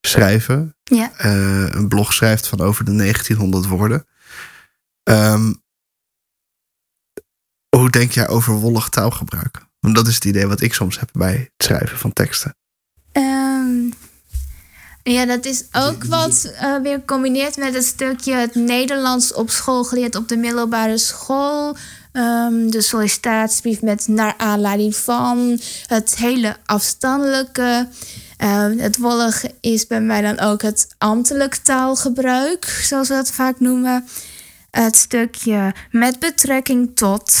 schrijven. 0.00 0.76
Ja. 0.88 1.12
eh, 1.16 1.68
een 1.70 1.88
blog 1.88 2.12
schrijft 2.12 2.46
van 2.46 2.60
over 2.60 2.84
de 2.84 2.92
1900 2.92 3.66
woorden. 3.66 4.06
Ehm, 5.02 5.52
hoe 7.76 7.90
denk 7.90 8.12
jij 8.12 8.28
over 8.28 8.54
wollig 8.54 8.88
taalgebruik? 8.88 9.66
Want 9.80 9.94
dat 9.94 10.06
is 10.06 10.14
het 10.14 10.24
idee 10.24 10.46
wat 10.46 10.60
ik 10.60 10.74
soms 10.74 10.98
heb 10.98 11.08
bij 11.12 11.32
het 11.32 11.66
schrijven 11.66 11.98
van 11.98 12.12
teksten. 12.12 12.56
Ehm, 13.12 13.90
ja, 15.02 15.26
dat 15.26 15.44
is 15.44 15.64
ook 15.72 16.04
wat 16.04 16.44
eh, 16.44 16.76
weer 16.82 17.04
combineert 17.04 17.56
met 17.56 17.74
het 17.74 17.84
stukje 17.84 18.34
het 18.34 18.54
Nederlands 18.54 19.32
op 19.32 19.50
school 19.50 19.84
geleerd 19.84 20.16
op 20.16 20.28
de 20.28 20.36
middelbare 20.36 20.98
school. 20.98 21.76
Ehm, 22.12 22.70
de 22.70 22.80
sollicitatiebrief 22.80 23.82
met 23.82 24.08
naar 24.08 24.34
aanleiding 24.36 24.96
van 24.96 25.60
het 25.86 26.16
hele 26.16 26.56
afstandelijke. 26.64 27.88
Ehm, 28.38 28.78
het 28.78 28.96
wollige 28.96 29.54
is 29.60 29.86
bij 29.86 30.00
mij 30.00 30.20
dan 30.20 30.38
ook 30.38 30.62
het 30.62 30.94
ambtelijk 30.98 31.54
taalgebruik, 31.54 32.64
zoals 32.64 33.08
we 33.08 33.14
dat 33.14 33.30
vaak 33.30 33.60
noemen. 33.60 34.04
Het 34.70 34.96
stukje 34.96 35.74
met 35.90 36.18
betrekking 36.18 36.96
tot. 36.96 37.36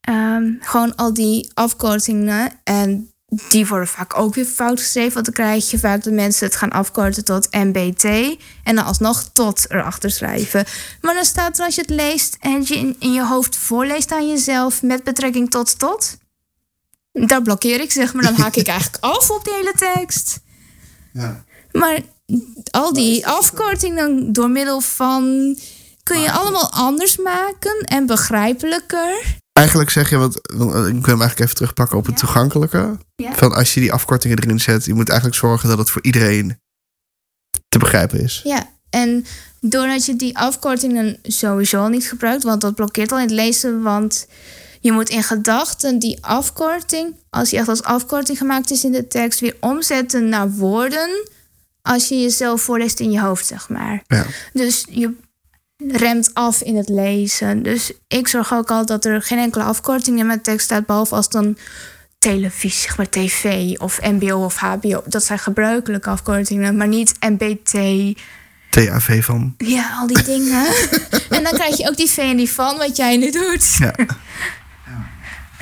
Ehm, 0.00 0.52
gewoon 0.60 0.96
al 0.96 1.12
die 1.12 1.50
afkortingen. 1.54 2.52
En 2.64 3.10
die 3.48 3.66
worden 3.66 3.88
vaak 3.88 4.18
ook 4.18 4.34
weer 4.34 4.44
fout 4.44 4.80
geschreven. 4.80 5.12
Want 5.12 5.24
dan 5.24 5.34
krijg 5.34 5.70
je 5.70 5.78
vaak 5.78 6.04
dat 6.04 6.12
mensen 6.12 6.46
het 6.46 6.56
gaan 6.56 6.70
afkorten 6.70 7.24
tot 7.24 7.48
MBT. 7.50 8.04
En 8.64 8.74
dan 8.74 8.84
alsnog 8.84 9.22
tot 9.32 9.70
erachter 9.70 10.10
schrijven. 10.10 10.64
Maar 11.00 11.14
dan 11.14 11.24
staat 11.24 11.58
er 11.58 11.64
als 11.64 11.74
je 11.74 11.80
het 11.80 11.90
leest 11.90 12.36
en 12.40 12.62
je 12.64 12.74
in, 12.74 12.96
in 12.98 13.12
je 13.12 13.26
hoofd 13.26 13.56
voorleest 13.56 14.12
aan 14.12 14.28
jezelf 14.28 14.82
met 14.82 15.04
betrekking 15.04 15.50
tot 15.50 15.78
tot. 15.78 16.18
Daar 17.12 17.42
blokkeer 17.42 17.80
ik 17.80 17.92
zeg 17.92 18.14
maar. 18.14 18.22
Dan 18.22 18.34
haak 18.34 18.56
ik 18.56 18.66
eigenlijk 18.76 19.04
af 19.04 19.30
op 19.30 19.44
die 19.44 19.52
hele 19.52 19.72
tekst. 19.76 20.40
Ja. 21.12 21.44
Maar 21.72 22.00
al 22.70 22.92
die 22.92 23.26
afkortingen 23.26 24.32
door 24.32 24.50
middel 24.50 24.80
van. 24.80 25.56
kun 26.02 26.20
je 26.20 26.32
allemaal 26.32 26.72
anders 26.72 27.16
maken 27.16 27.80
en 27.80 28.06
begrijpelijker. 28.06 29.38
Eigenlijk 29.52 29.90
zeg 29.90 30.10
je, 30.10 30.16
want 30.16 30.36
ik 30.36 30.54
wil 30.56 30.70
hem 30.70 31.06
eigenlijk 31.06 31.40
even 31.40 31.54
terugpakken 31.54 31.98
op 31.98 32.06
het 32.06 32.16
toegankelijke. 32.16 32.98
Ja. 33.16 33.34
Van 33.34 33.52
als 33.52 33.74
je 33.74 33.80
die 33.80 33.92
afkortingen 33.92 34.38
erin 34.38 34.60
zet, 34.60 34.84
je 34.84 34.94
moet 34.94 35.08
eigenlijk 35.08 35.38
zorgen 35.38 35.68
dat 35.68 35.78
het 35.78 35.90
voor 35.90 36.04
iedereen 36.04 36.58
te 37.68 37.78
begrijpen 37.78 38.20
is. 38.20 38.40
Ja, 38.44 38.70
en 38.90 39.24
doordat 39.60 40.06
je 40.06 40.16
die 40.16 40.38
afkortingen 40.38 41.18
sowieso 41.22 41.88
niet 41.88 42.08
gebruikt, 42.08 42.42
want 42.42 42.60
dat 42.60 42.74
blokkeert 42.74 43.12
al 43.12 43.18
in 43.18 43.24
het 43.24 43.32
lezen, 43.32 43.82
want 43.82 44.26
je 44.80 44.92
moet 44.92 45.08
in 45.08 45.22
gedachten 45.22 45.98
die 45.98 46.18
afkorting, 46.20 47.14
als 47.30 47.50
die 47.50 47.58
echt 47.58 47.68
als 47.68 47.82
afkorting 47.82 48.38
gemaakt 48.38 48.70
is 48.70 48.84
in 48.84 48.92
de 48.92 49.06
tekst, 49.06 49.40
weer 49.40 49.56
omzetten 49.60 50.28
naar 50.28 50.50
woorden 50.50 51.28
als 51.82 52.08
je 52.08 52.20
jezelf 52.20 52.62
voorleest 52.62 53.00
in 53.00 53.10
je 53.10 53.20
hoofd, 53.20 53.46
zeg 53.46 53.68
maar. 53.68 54.02
Ja. 54.06 54.24
Dus 54.52 54.84
je 54.90 55.14
remt 55.88 56.30
af 56.34 56.60
in 56.62 56.76
het 56.76 56.88
lezen. 56.88 57.62
Dus 57.62 57.92
ik 58.08 58.28
zorg 58.28 58.52
ook 58.52 58.70
altijd 58.70 59.02
dat 59.02 59.12
er 59.12 59.22
geen 59.22 59.38
enkele 59.38 59.64
afkorting 59.64 60.18
in 60.18 60.26
mijn 60.26 60.42
tekst 60.42 60.64
staat, 60.64 60.86
behalve 60.86 61.14
als 61.14 61.28
dan 61.28 61.56
televisie, 62.18 62.80
zeg 62.80 62.96
maar 62.96 63.08
tv 63.08 63.74
of 63.78 64.00
mbo 64.02 64.44
of 64.44 64.56
hbo. 64.56 65.02
Dat 65.06 65.24
zijn 65.24 65.38
gebruikelijke 65.38 66.10
afkortingen, 66.10 66.76
maar 66.76 66.88
niet 66.88 67.14
mbt. 67.20 67.72
TAV 68.70 69.24
van. 69.24 69.54
Ja, 69.58 69.96
al 70.00 70.06
die 70.06 70.22
dingen. 70.34 70.66
en 71.30 71.42
dan 71.42 71.52
krijg 71.52 71.76
je 71.76 71.88
ook 71.88 71.96
die 71.96 72.10
V 72.10 72.16
en 72.16 72.36
die 72.36 72.50
van, 72.50 72.76
wat 72.76 72.96
jij 72.96 73.16
nu 73.16 73.30
doet. 73.30 73.76
Ja. 73.78 73.94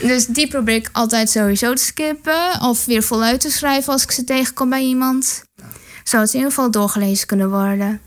Dus 0.01 0.27
die 0.27 0.49
probeer 0.49 0.75
ik 0.75 0.89
altijd 0.93 1.31
sowieso 1.31 1.75
te 1.75 1.83
skippen. 1.83 2.61
Of 2.61 2.85
weer 2.85 3.03
voluit 3.03 3.41
te 3.41 3.51
schrijven 3.51 3.93
als 3.93 4.03
ik 4.03 4.11
ze 4.11 4.25
tegenkom 4.25 4.71
bij 4.71 4.83
iemand. 4.83 5.43
Zodat 6.05 6.29
ze 6.31 6.37
in 6.37 6.39
ieder 6.43 6.55
geval 6.55 6.71
doorgelezen 6.71 7.27
kunnen 7.27 7.51
worden. 7.51 8.01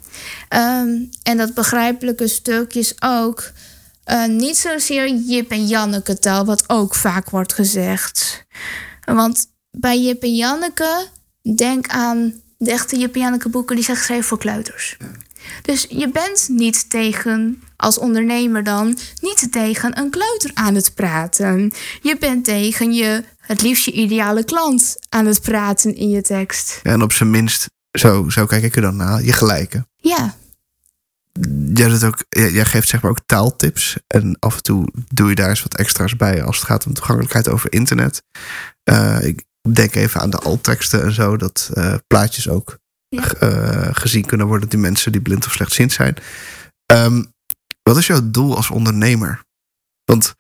Ehm, 0.48 0.90
en 1.24 1.38
dat 1.38 1.54
begrijpelijke 1.54 2.28
stukjes 2.28 2.94
ook. 3.00 3.52
eh, 4.04 4.26
niet 4.26 4.58
zozeer 4.58 5.10
Jip 5.16 5.52
en 5.52 5.68
Janneke 5.68 6.20
taal, 6.20 6.46
wat 6.46 6.70
ook 6.70 6.96
vaak 6.96 7.30
wordt 7.30 7.54
gezegd. 7.54 8.44
Want 9.06 9.46
bij 9.72 10.00
Jip 10.02 10.24
en 10.24 10.36
Janneke, 10.36 11.08
denk 11.56 11.88
aan 11.88 12.34
de 12.58 12.72
echte 12.72 12.98
Jip 12.98 13.14
en 13.16 13.22
Janneke 13.22 13.50
boeken 13.50 13.76
die 13.76 13.86
zijn 13.86 13.98
geschreven 13.98 14.24
voor 14.24 14.38
kleuters. 14.38 14.98
Dus 15.62 15.86
je 15.90 16.10
bent 16.10 16.48
niet 16.50 16.90
tegen, 16.90 17.64
als 17.82 17.98
ondernemer 17.98 18.64
dan, 18.64 18.98
niet 19.22 19.48
tegen 19.52 19.98
een 20.00 20.10
kleuter 20.10 20.52
aan 20.54 20.76
het 20.76 20.92
praten. 20.96 21.72
Je 22.02 22.18
bent 22.20 22.46
tegen 22.46 22.94
je, 22.94 23.24
het 23.40 23.62
liefst 23.62 23.86
je 23.86 23.92
ideale 23.92 24.44
klant 24.44 24.98
aan 25.10 25.26
het 25.26 25.42
praten 25.42 25.96
in 25.96 26.10
je 26.10 26.22
tekst. 26.22 26.80
Ja, 26.84 26.92
en 26.92 27.02
op 27.02 27.12
zijn 27.14 27.30
minst, 27.30 27.70
zo, 27.92 28.30
zo 28.30 28.46
kijk 28.46 28.64
ik 28.64 28.76
er 28.76 28.82
dan 28.82 28.96
naar, 28.96 29.24
je 29.24 29.34
gelijke. 29.34 29.86
Ja, 29.96 30.36
Jij, 31.74 31.88
doet 31.90 32.04
ook, 32.04 32.24
jij 32.30 32.52
jij 32.52 32.66
geeft 32.66 32.88
zeg 32.88 33.02
maar 33.02 33.12
ook 33.12 33.22
taaltips. 33.26 33.98
En 34.08 34.38
af 34.40 34.56
en 34.56 34.64
toe 34.64 34.88
doe 35.14 35.30
je 35.30 35.36
daar 35.36 35.50
eens 35.50 35.64
wat 35.64 35.76
extra's 35.76 36.16
bij 36.16 36.44
als 36.44 36.58
het 36.58 36.66
gaat 36.66 36.86
om 36.86 36.94
toegankelijkheid 36.94 37.50
over 37.50 37.72
internet. 37.74 38.24
Eh, 38.84 39.18
ik 39.24 39.44
denk 39.72 39.96
even 39.96 40.22
aan 40.22 40.30
de 40.30 40.38
altteksten 40.38 41.04
en 41.04 41.12
zo, 41.12 41.38
dat 41.38 41.70
eh, 41.74 41.94
plaatjes 42.08 42.50
ook 42.50 42.78
Ja. 43.10 43.34
eh, 43.34 43.88
gezien 43.92 44.26
kunnen 44.26 44.48
worden 44.48 44.70
die 44.70 44.80
mensen 44.80 45.12
die 45.12 45.22
blind 45.22 45.46
of 45.46 45.52
slechtziend 45.52 45.92
zijn. 45.92 46.16
Ehm, 46.86 47.24
wat 47.84 47.98
is 47.98 48.08
jouw 48.08 48.30
doel 48.32 48.56
als 48.56 48.70
ondernemer? 48.70 49.44
Want 50.06 50.34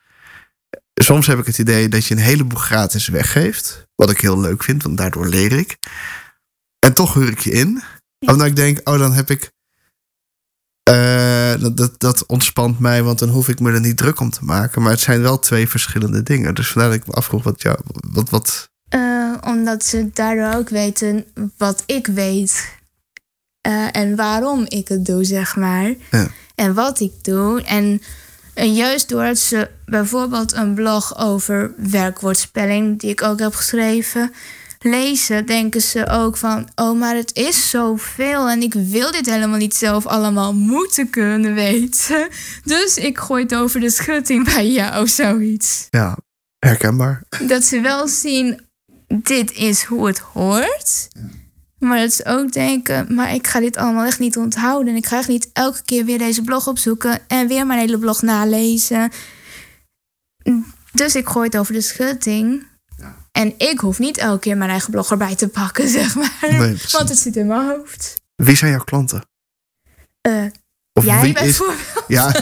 soms 0.94 1.28
heb 1.28 1.40
ik 1.40 1.46
het 1.46 1.58
idee 1.58 1.90
dat 1.90 2.06
je 2.06 2.14
een 2.16 2.22
heleboel 2.22 2.60
gratis 2.60 3.08
weggeeft. 3.08 3.88
Wat 3.96 4.10
ik 4.10 4.22
heel 4.22 4.40
leuk 4.40 4.64
vind, 4.64 4.84
want 4.84 4.98
daardoor 4.98 5.28
leer 5.28 5.52
ik. 5.52 5.78
En 6.80 6.94
toch 6.94 7.14
huur 7.14 7.30
ik 7.30 7.40
je 7.40 7.52
in. 7.52 7.82
Omdat 8.20 8.48
ik 8.48 8.56
denk, 8.56 8.90
oh, 8.90 8.98
dan 9.00 9.14
heb 9.14 9.30
ik. 9.30 9.52
eh, 10.84 11.54
dat, 11.60 11.78
dat, 11.78 12.00
dat 12.00 12.26
ontspant 12.26 12.80
mij, 12.80 13.04
want 13.04 13.20
dan 13.20 13.30
hoef 13.30 13.48
ik 13.48 13.60
me 13.60 13.72
er 13.72 13.80
niet 13.80 13.98
druk 13.98 14.20
om 14.20 14.30
te 14.30 14.44
maken. 14.46 14.82
Maar 14.82 14.92
het 14.92 15.00
zijn 15.00 15.22
wel 15.22 15.40
twee 15.40 15.68
verschillende 15.70 16.24
dingen. 16.24 16.56
Dus 16.56 16.72
vandaar 16.72 16.92
dat 16.92 17.00
ik 17.00 17.08
me 17.08 17.14
afvroeg 17.14 17.44
wat 17.44 17.62
jou. 17.62 17.78
Wat, 17.86 18.30
wat, 18.30 18.70
Eh, 18.90 19.34
omdat 19.42 19.84
ze 19.86 20.10
daardoor 20.14 20.60
ook 20.60 20.70
weten 20.70 21.26
wat 21.58 21.84
ik 21.86 22.08
weet. 22.08 22.70
Eh, 23.62 23.96
en 23.96 24.16
waarom 24.16 24.66
ik 24.68 24.88
het 24.88 25.06
doe, 25.06 25.24
zeg 25.24 25.56
maar. 25.56 25.94
Ja. 26.12 26.28
En 26.62 26.74
wat 26.74 27.00
ik 27.00 27.12
doe. 27.22 27.62
En, 27.62 28.02
en 28.54 28.74
juist 28.74 29.10
doordat 29.10 29.38
ze 29.38 29.70
bijvoorbeeld 29.86 30.54
een 30.54 30.74
blog 30.74 31.18
over 31.18 31.74
werkwoordspelling, 31.78 33.00
die 33.00 33.10
ik 33.10 33.24
ook 33.24 33.40
heb 33.40 33.54
geschreven, 33.54 34.34
lezen, 34.80 35.46
denken 35.46 35.82
ze 35.82 36.08
ook 36.08 36.38
van: 36.38 36.70
oh, 36.76 37.00
maar 37.00 37.16
het 37.16 37.36
is 37.36 37.70
zoveel 37.70 38.50
en 38.50 38.62
ik 38.62 38.74
wil 38.74 39.12
dit 39.12 39.26
helemaal 39.26 39.58
niet 39.58 39.76
zelf 39.76 40.06
allemaal 40.06 40.54
moeten 40.54 41.10
kunnen 41.10 41.54
weten. 41.54 42.28
Dus 42.64 42.98
ik 42.98 43.18
gooi 43.18 43.44
het 43.44 43.56
over 43.56 43.80
de 43.80 43.90
schutting 43.90 44.54
bij 44.54 44.72
jou, 44.72 45.08
zoiets 45.08 45.88
ja, 45.90 46.18
herkenbaar. 46.60 47.24
dat 47.48 47.64
ze 47.64 47.80
wel 47.80 48.08
zien, 48.08 48.62
dit 49.08 49.52
is 49.52 49.84
hoe 49.84 50.08
het 50.08 50.20
hoort. 50.20 51.08
Maar 51.82 52.00
dat 52.00 52.14
ze 52.14 52.26
ook 52.26 52.52
denken, 52.52 53.16
maar 53.16 53.34
ik 53.34 53.48
ga 53.48 53.60
dit 53.60 53.78
allemaal 53.78 54.06
echt 54.06 54.20
niet 54.20 54.38
onthouden. 54.38 54.92
En 54.94 54.96
ik 55.00 55.06
ga 55.06 55.18
echt 55.18 55.28
niet 55.28 55.50
elke 55.54 55.82
keer 55.86 56.06
weer 56.06 56.18
deze 56.18 56.42
blog 56.42 56.68
opzoeken 56.68 57.20
en 57.28 57.48
weer 57.48 57.66
mijn 57.66 57.80
hele 57.80 57.98
blog 58.00 58.22
nalezen. 58.22 59.12
Dus 60.92 61.16
ik 61.16 61.28
gooi 61.28 61.46
het 61.46 61.58
over 61.58 61.74
de 61.74 61.82
schutting. 61.82 62.68
En 63.32 63.54
ik 63.58 63.80
hoef 63.80 64.00
niet 64.00 64.18
elke 64.18 64.40
keer 64.40 64.58
mijn 64.58 64.70
eigen 64.70 64.92
blog 64.92 65.12
erbij 65.12 65.36
te 65.36 65.48
pakken, 65.48 65.88
zeg 66.00 66.16
maar. 66.16 66.34
Nee. 66.42 66.78
Want 66.92 67.10
het 67.10 67.18
zit 67.20 67.36
in 67.36 67.48
mijn 67.48 67.68
hoofd. 67.70 68.22
Wie 68.36 68.56
zijn 68.56 68.72
jouw 68.72 68.84
klanten? 68.84 69.26
Eh, 70.22 70.46
Of 70.94 71.06
jij 71.06 71.22
wie 71.22 71.34
is. 71.34 71.40
bijvoorbeeld. 71.42 72.04
Ja, 72.08 72.36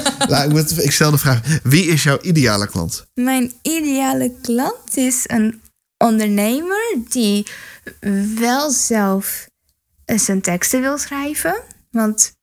ik 0.84 0.92
stel 0.92 1.12
de 1.12 1.18
vraag: 1.18 1.60
wie 1.64 1.86
is 1.86 2.04
jouw 2.04 2.20
ideale 2.22 2.68
klant? 2.68 3.06
Mijn 3.14 3.54
ideale 3.62 4.34
klant 4.42 4.98
is 4.98 5.24
een 5.28 5.62
ondernemer 5.98 6.96
die 7.10 7.48
wel 8.36 8.72
zelf 8.72 9.50
zijn 10.06 10.42
teksten 10.42 10.82
wil 10.82 10.98
schrijven. 10.98 11.62
Want 11.92 12.34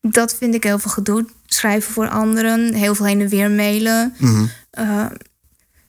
dat 0.00 0.34
vind 0.34 0.54
ik 0.54 0.62
heel 0.62 0.78
veel 0.78 0.90
gedoe. 0.90 1.26
Schrijven 1.46 1.92
voor 1.92 2.08
anderen, 2.08 2.74
heel 2.74 2.94
veel 2.94 3.06
heen 3.06 3.20
en 3.20 3.28
weer 3.28 3.50
mailen. 3.50 4.14
Mhm. 4.18 4.46
Eh, 4.70 5.06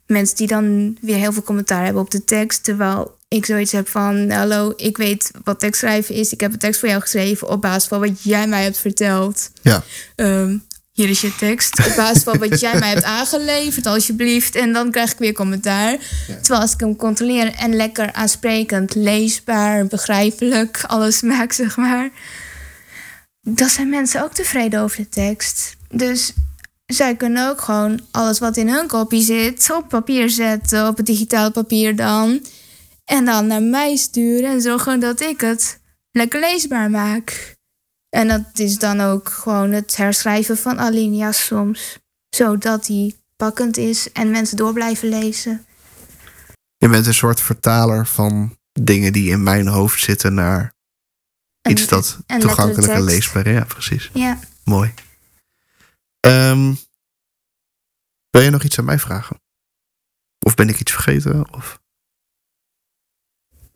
mensen 0.05 0.35
die 0.35 0.47
dan 0.47 0.97
weer 1.01 1.17
heel 1.17 1.33
veel 1.33 1.43
commentaar 1.43 1.83
hebben 1.83 2.01
op 2.01 2.11
de 2.11 2.23
tekst. 2.23 2.63
Terwijl 2.63 3.17
ik 3.27 3.45
zoiets 3.45 3.71
heb 3.71 3.87
van: 3.87 4.29
Hallo, 4.31 4.73
ik 4.75 4.97
weet 4.97 5.31
wat 5.43 5.59
tekstschrijven 5.59 6.15
is. 6.15 6.33
Ik 6.33 6.39
heb 6.39 6.53
een 6.53 6.59
tekst 6.59 6.79
voor 6.79 6.89
jou 6.89 7.01
geschreven 7.01 7.49
op 7.49 7.61
basis 7.61 7.87
van 7.87 7.99
wat 7.99 8.23
jij 8.23 8.47
mij 8.47 8.63
hebt 8.63 8.77
verteld. 8.77 9.51
Ja, 9.61 9.83
Ehm, 10.15 10.57
hier 10.97 11.09
is 11.09 11.21
je 11.21 11.35
tekst. 11.35 11.87
Op 11.87 11.95
basis 11.95 12.23
van 12.23 12.37
wat 12.37 12.59
jij 12.59 12.79
mij 12.79 12.89
hebt 12.89 13.03
aangeleverd, 13.19 13.85
alsjeblieft. 13.85 14.55
En 14.55 14.73
dan 14.73 14.91
krijg 14.91 15.11
ik 15.11 15.17
weer 15.17 15.33
commentaar. 15.33 15.97
Terwijl 16.25 16.61
als 16.61 16.73
ik 16.73 16.79
hem 16.79 16.95
controleer 16.95 17.53
en 17.53 17.75
lekker 17.75 18.13
aansprekend, 18.13 18.95
leesbaar, 18.95 19.85
begrijpelijk, 19.85 20.83
alles 20.87 21.21
maak, 21.21 21.51
zeg 21.51 21.77
maar. 21.77 22.09
Dan 23.41 23.69
zijn 23.69 23.89
mensen 23.89 24.23
ook 24.23 24.33
tevreden 24.33 24.81
over 24.81 24.97
de 24.97 25.09
tekst. 25.09 25.75
Dus 25.89 26.33
zij 26.85 27.15
kunnen 27.15 27.49
ook 27.49 27.61
gewoon 27.61 27.99
alles 28.11 28.39
wat 28.39 28.57
in 28.57 28.69
hun 28.69 28.87
kopie 28.87 29.23
zit 29.23 29.71
op 29.71 29.89
papier 29.89 30.29
zetten, 30.29 30.87
op 30.87 30.97
het 30.97 31.05
digitaal 31.05 31.51
papier 31.51 31.95
dan. 31.95 32.45
En 33.05 33.25
dan 33.25 33.47
naar 33.47 33.63
mij 33.63 33.95
sturen 33.95 34.49
en 34.49 34.61
zorgen 34.61 34.99
dat 34.99 35.21
ik 35.21 35.41
het 35.41 35.79
lekker 36.11 36.39
leesbaar 36.39 36.89
maak. 36.89 37.56
En 38.17 38.27
dat 38.27 38.59
is 38.59 38.77
dan 38.77 39.01
ook 39.01 39.29
gewoon 39.29 39.71
het 39.71 39.95
herschrijven 39.95 40.57
van 40.57 40.79
alinea's 40.79 41.45
soms. 41.45 41.99
Zodat 42.29 42.85
die 42.85 43.15
pakkend 43.35 43.77
is 43.77 44.11
en 44.11 44.31
mensen 44.31 44.57
door 44.57 44.73
blijven 44.73 45.09
lezen. 45.09 45.65
je 46.77 46.89
bent 46.89 47.05
een 47.05 47.13
soort 47.13 47.41
vertaler 47.41 48.07
van 48.07 48.57
dingen 48.71 49.13
die 49.13 49.29
in 49.29 49.43
mijn 49.43 49.67
hoofd 49.67 49.99
zitten 49.99 50.33
naar 50.33 50.73
En- 51.61 51.71
iets 51.71 51.87
dat 51.87 52.17
en 52.25 52.39
toegankelijk 52.39 52.93
en 52.93 53.03
leesbaar 53.03 53.47
is. 53.47 53.53
Ja, 53.53 53.63
precies. 53.63 54.09
Ja. 54.13 54.39
Mooi. 54.63 54.93
Ehm, 56.19 56.73
wil 58.29 58.41
je 58.41 58.49
nog 58.49 58.63
iets 58.63 58.79
aan 58.79 58.85
mij 58.85 58.99
vragen? 58.99 59.41
Of 60.39 60.55
ben 60.55 60.69
ik 60.69 60.79
iets 60.79 60.91
vergeten? 60.91 61.53
Of... 61.53 61.81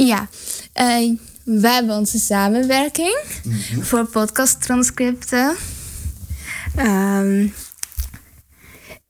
Ja, 0.05 0.27
eh, 0.73 1.17
wij 1.43 1.73
hebben 1.73 1.95
onze 1.95 2.19
samenwerking 2.19 3.17
voor 3.79 4.05
podcasttranscripten. 4.05 5.55
Ehm, 6.75 7.47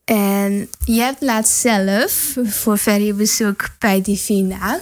en 0.03 0.69
je 0.85 1.01
hebt 1.01 1.21
laatst 1.21 1.53
zelf 1.53 2.37
voor 2.43 2.77
Ferry 2.77 3.15
bezoek 3.15 3.69
bij 3.79 4.01
Divina 4.01 4.79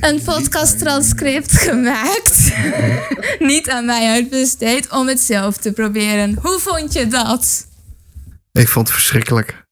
een 0.00 0.22
podcasttranscript 0.22 1.52
gemaakt. 1.52 2.52
Niet 3.52 3.70
aan 3.70 3.84
mij 3.84 4.10
uitbesteed 4.10 4.90
om 4.90 5.08
het 5.08 5.20
zelf 5.20 5.56
te 5.56 5.72
proberen. 5.72 6.38
Hoe 6.42 6.58
vond 6.58 6.92
je 6.92 7.06
dat? 7.06 7.66
Ik 8.52 8.68
vond 8.68 8.86
het 8.86 8.96
verschrikkelijk. 8.96 9.64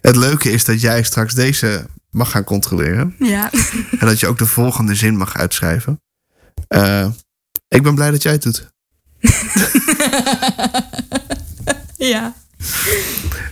Het 0.00 0.16
leuke 0.16 0.50
is 0.50 0.64
dat 0.64 0.80
jij 0.80 1.02
straks 1.02 1.34
deze 1.34 1.86
mag 2.10 2.30
gaan 2.30 2.44
controleren. 2.44 3.14
Ja. 3.18 3.50
En 3.98 4.06
dat 4.06 4.20
je 4.20 4.26
ook 4.26 4.38
de 4.38 4.46
volgende 4.46 4.94
zin 4.94 5.16
mag 5.16 5.36
uitschrijven. 5.36 6.00
Eh, 6.68 7.08
ik 7.68 7.82
ben 7.82 7.94
blij 7.94 8.10
dat 8.10 8.22
jij 8.22 8.32
het 8.32 8.42
doet. 8.42 8.70
ja. 12.12 12.34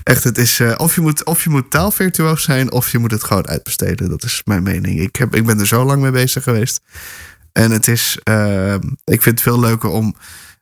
Echt, 0.02 0.24
het 0.24 0.38
is, 0.38 0.60
eh, 0.60 0.74
of, 0.76 0.94
je 0.94 1.00
moet, 1.00 1.24
of 1.24 1.44
je 1.44 1.50
moet 1.50 1.70
taalvirtuoos 1.70 2.42
zijn, 2.42 2.72
of 2.72 2.90
je 2.90 2.98
moet 2.98 3.10
het 3.10 3.24
gewoon 3.24 3.48
uitbesteden. 3.48 4.08
Dat 4.08 4.24
is 4.24 4.42
mijn 4.44 4.62
mening. 4.62 5.00
Ik, 5.00 5.16
heb, 5.16 5.34
ik 5.34 5.46
ben 5.46 5.60
er 5.60 5.66
zo 5.66 5.84
lang 5.84 6.02
mee 6.02 6.10
bezig 6.10 6.42
geweest. 6.42 6.80
En 7.52 7.70
het 7.70 7.88
is, 7.88 8.18
eh, 8.22 8.74
ik 9.04 9.22
vind 9.22 9.24
het 9.24 9.40
veel 9.40 9.60
leuker 9.60 9.88
om 9.88 10.14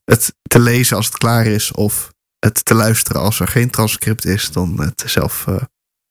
het 0.04 0.34
te 0.42 0.58
lezen 0.58 0.96
als 0.96 1.06
het 1.06 1.18
klaar 1.18 1.46
is, 1.46 1.72
of 1.72 2.12
het 2.38 2.64
te 2.64 2.74
luisteren 2.74 3.20
als 3.20 3.40
er 3.40 3.48
geen 3.48 3.70
transcript 3.70 4.24
is, 4.24 4.50
dan 4.50 4.80
het 4.80 5.02
zelf. 5.06 5.46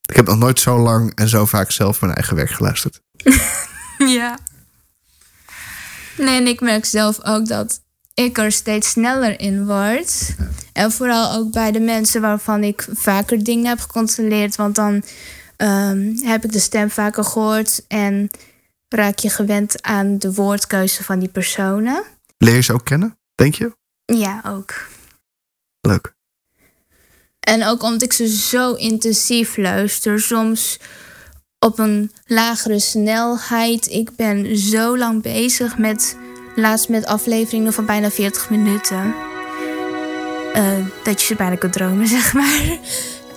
Ik 0.06 0.16
heb 0.16 0.26
nog 0.26 0.38
nooit 0.38 0.60
zo 0.60 0.78
lang 0.78 1.16
en 1.16 1.28
zo 1.28 1.46
vaak 1.46 1.72
zelf 1.72 2.02
mijn 2.02 2.14
eigen 2.14 2.36
werk 2.36 2.50
geluisterd. 2.50 3.02
Ja. 3.98 4.40
Nee, 6.18 6.40
en 6.40 6.48
ik 6.48 6.62
merk 6.62 6.86
zelf 6.86 7.24
ook 7.24 7.48
dat 7.48 7.82
ik 8.14 8.38
er 8.38 8.52
steeds 8.52 8.90
sneller 8.90 9.40
in 9.40 9.66
word. 9.66 10.36
En 10.74 10.92
vooral 10.92 11.32
ook 11.32 11.52
bij 11.52 11.72
de 11.72 11.80
mensen 11.80 12.22
waarvan 12.22 12.64
ik 12.64 12.88
vaker 12.92 13.44
dingen 13.44 13.66
heb 13.66 13.80
gecontroleerd. 13.80 14.56
Want 14.56 14.76
dan 14.76 15.04
ehm, 15.56 16.16
heb 16.16 16.44
ik 16.44 16.52
de 16.52 16.60
stem 16.60 16.90
vaker 16.90 17.24
gehoord 17.24 17.86
en 17.88 18.30
raak 18.90 19.20
je 19.20 19.30
gewend 19.30 19.82
aan 19.82 20.18
de 20.18 20.34
woordkeuze 20.34 21.04
van 21.04 21.20
die 21.20 21.30
personen. 21.30 22.04
Leer 22.38 22.56
je 22.56 22.62
ze 22.62 22.74
ook 22.74 22.86
kennen, 22.86 23.18
denk 23.36 23.56
je? 23.56 23.76
Ja, 24.06 24.42
ook. 24.46 24.88
Leuk. 25.82 26.16
En 27.46 27.66
ook 27.66 27.84
omdat 27.84 28.02
ik 28.02 28.14
ze 28.14 28.28
zo 28.28 28.74
intensief 28.74 29.58
luister, 29.58 30.20
soms 30.20 30.80
op 31.60 31.80
een 31.80 32.12
lagere 32.26 32.80
snelheid. 32.80 33.88
Ik 33.88 34.16
ben 34.16 34.58
zo 34.58 34.98
lang 34.98 35.22
bezig 35.22 35.78
met, 35.78 36.18
laatst 36.56 36.90
met 36.90 37.06
afleveringen 37.06 37.74
van 37.74 37.86
bijna 37.86 38.12
40 38.12 38.50
minuten. 38.50 39.16
Eh, 40.54 40.64
dat 41.04 41.22
je 41.22 41.28
ze 41.28 41.36
bijna 41.36 41.56
kunt 41.56 41.74
dromen, 41.74 42.08
zeg 42.18 42.34
maar. 42.34 42.78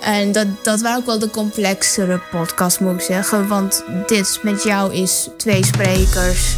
En 0.01 0.33
dat, 0.33 0.47
dat 0.63 0.81
waren 0.81 0.99
ook 0.99 1.07
wel 1.07 1.19
de 1.19 1.31
complexere 1.31 2.21
podcasts, 2.31 2.79
moet 2.79 2.95
ik 2.95 3.01
zeggen. 3.01 3.49
Want 3.49 3.85
dit 4.07 4.39
met 4.43 4.63
jou 4.63 4.95
is 4.95 5.29
twee 5.37 5.65
sprekers, 5.65 6.57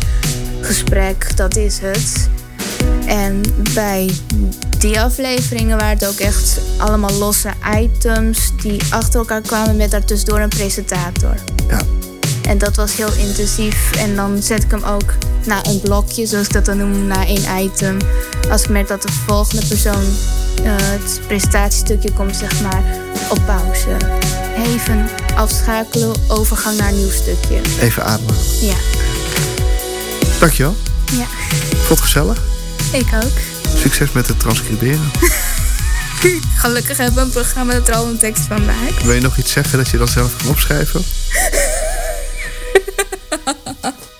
gesprek, 0.60 1.36
dat 1.36 1.56
is 1.56 1.78
het. 1.78 2.28
En 3.10 3.42
bij 3.74 4.10
die 4.78 5.00
afleveringen 5.00 5.78
waren 5.78 5.98
het 5.98 6.06
ook 6.06 6.18
echt 6.18 6.60
allemaal 6.76 7.12
losse 7.12 7.50
items 7.76 8.52
die 8.62 8.80
achter 8.90 9.18
elkaar 9.18 9.40
kwamen 9.40 9.76
met 9.76 9.90
daartussendoor 9.90 10.40
een 10.40 10.48
presentator. 10.48 11.34
Ja. 11.68 11.80
En 12.42 12.58
dat 12.58 12.76
was 12.76 12.96
heel 12.96 13.12
intensief. 13.12 13.96
En 13.96 14.16
dan 14.16 14.42
zet 14.42 14.62
ik 14.62 14.70
hem 14.70 14.82
ook 14.84 15.14
na 15.46 15.66
een 15.66 15.80
blokje, 15.80 16.26
zoals 16.26 16.46
ik 16.46 16.52
dat 16.52 16.64
dan 16.64 16.76
noem, 16.76 17.06
na 17.06 17.26
één 17.26 17.64
item. 17.64 17.96
Als 18.50 18.62
ik 18.62 18.68
merk 18.68 18.88
dat 18.88 19.02
de 19.02 19.12
volgende 19.26 19.66
persoon 19.66 20.04
eh, 20.64 20.72
het 20.76 21.20
presentatiestukje 21.26 22.12
komt, 22.12 22.36
zeg 22.36 22.60
maar, 22.62 22.82
op 23.30 23.38
pauze. 23.46 23.96
Even 24.66 25.08
afschakelen, 25.36 26.16
overgang 26.28 26.78
naar 26.78 26.88
een 26.88 26.96
nieuw 26.98 27.10
stukje. 27.10 27.60
Even 27.80 28.04
ademen. 28.04 28.34
Ja, 28.60 28.74
Dankjewel. 30.40 30.76
ja. 31.12 31.26
Vond 31.76 31.88
het 31.88 32.00
gezellig. 32.00 32.49
Ik 32.92 33.06
ook. 33.14 33.32
Succes 33.76 34.12
met 34.12 34.28
het 34.28 34.40
transcriberen. 34.40 35.10
Gelukkig 36.56 36.96
hebben 36.96 37.14
we 37.14 37.20
een 37.20 37.30
programma 37.30 37.72
dat 37.72 37.88
er 37.88 37.94
al 37.94 38.06
een 38.06 38.18
tekst 38.18 38.42
van 38.42 38.64
maakt. 38.64 39.02
Wil 39.02 39.12
je 39.12 39.20
nog 39.20 39.36
iets 39.36 39.52
zeggen 39.52 39.78
dat 39.78 39.88
je 39.88 39.98
dan 39.98 40.08
zelf 40.08 40.36
kan 40.36 40.48
opschrijven? 40.48 41.04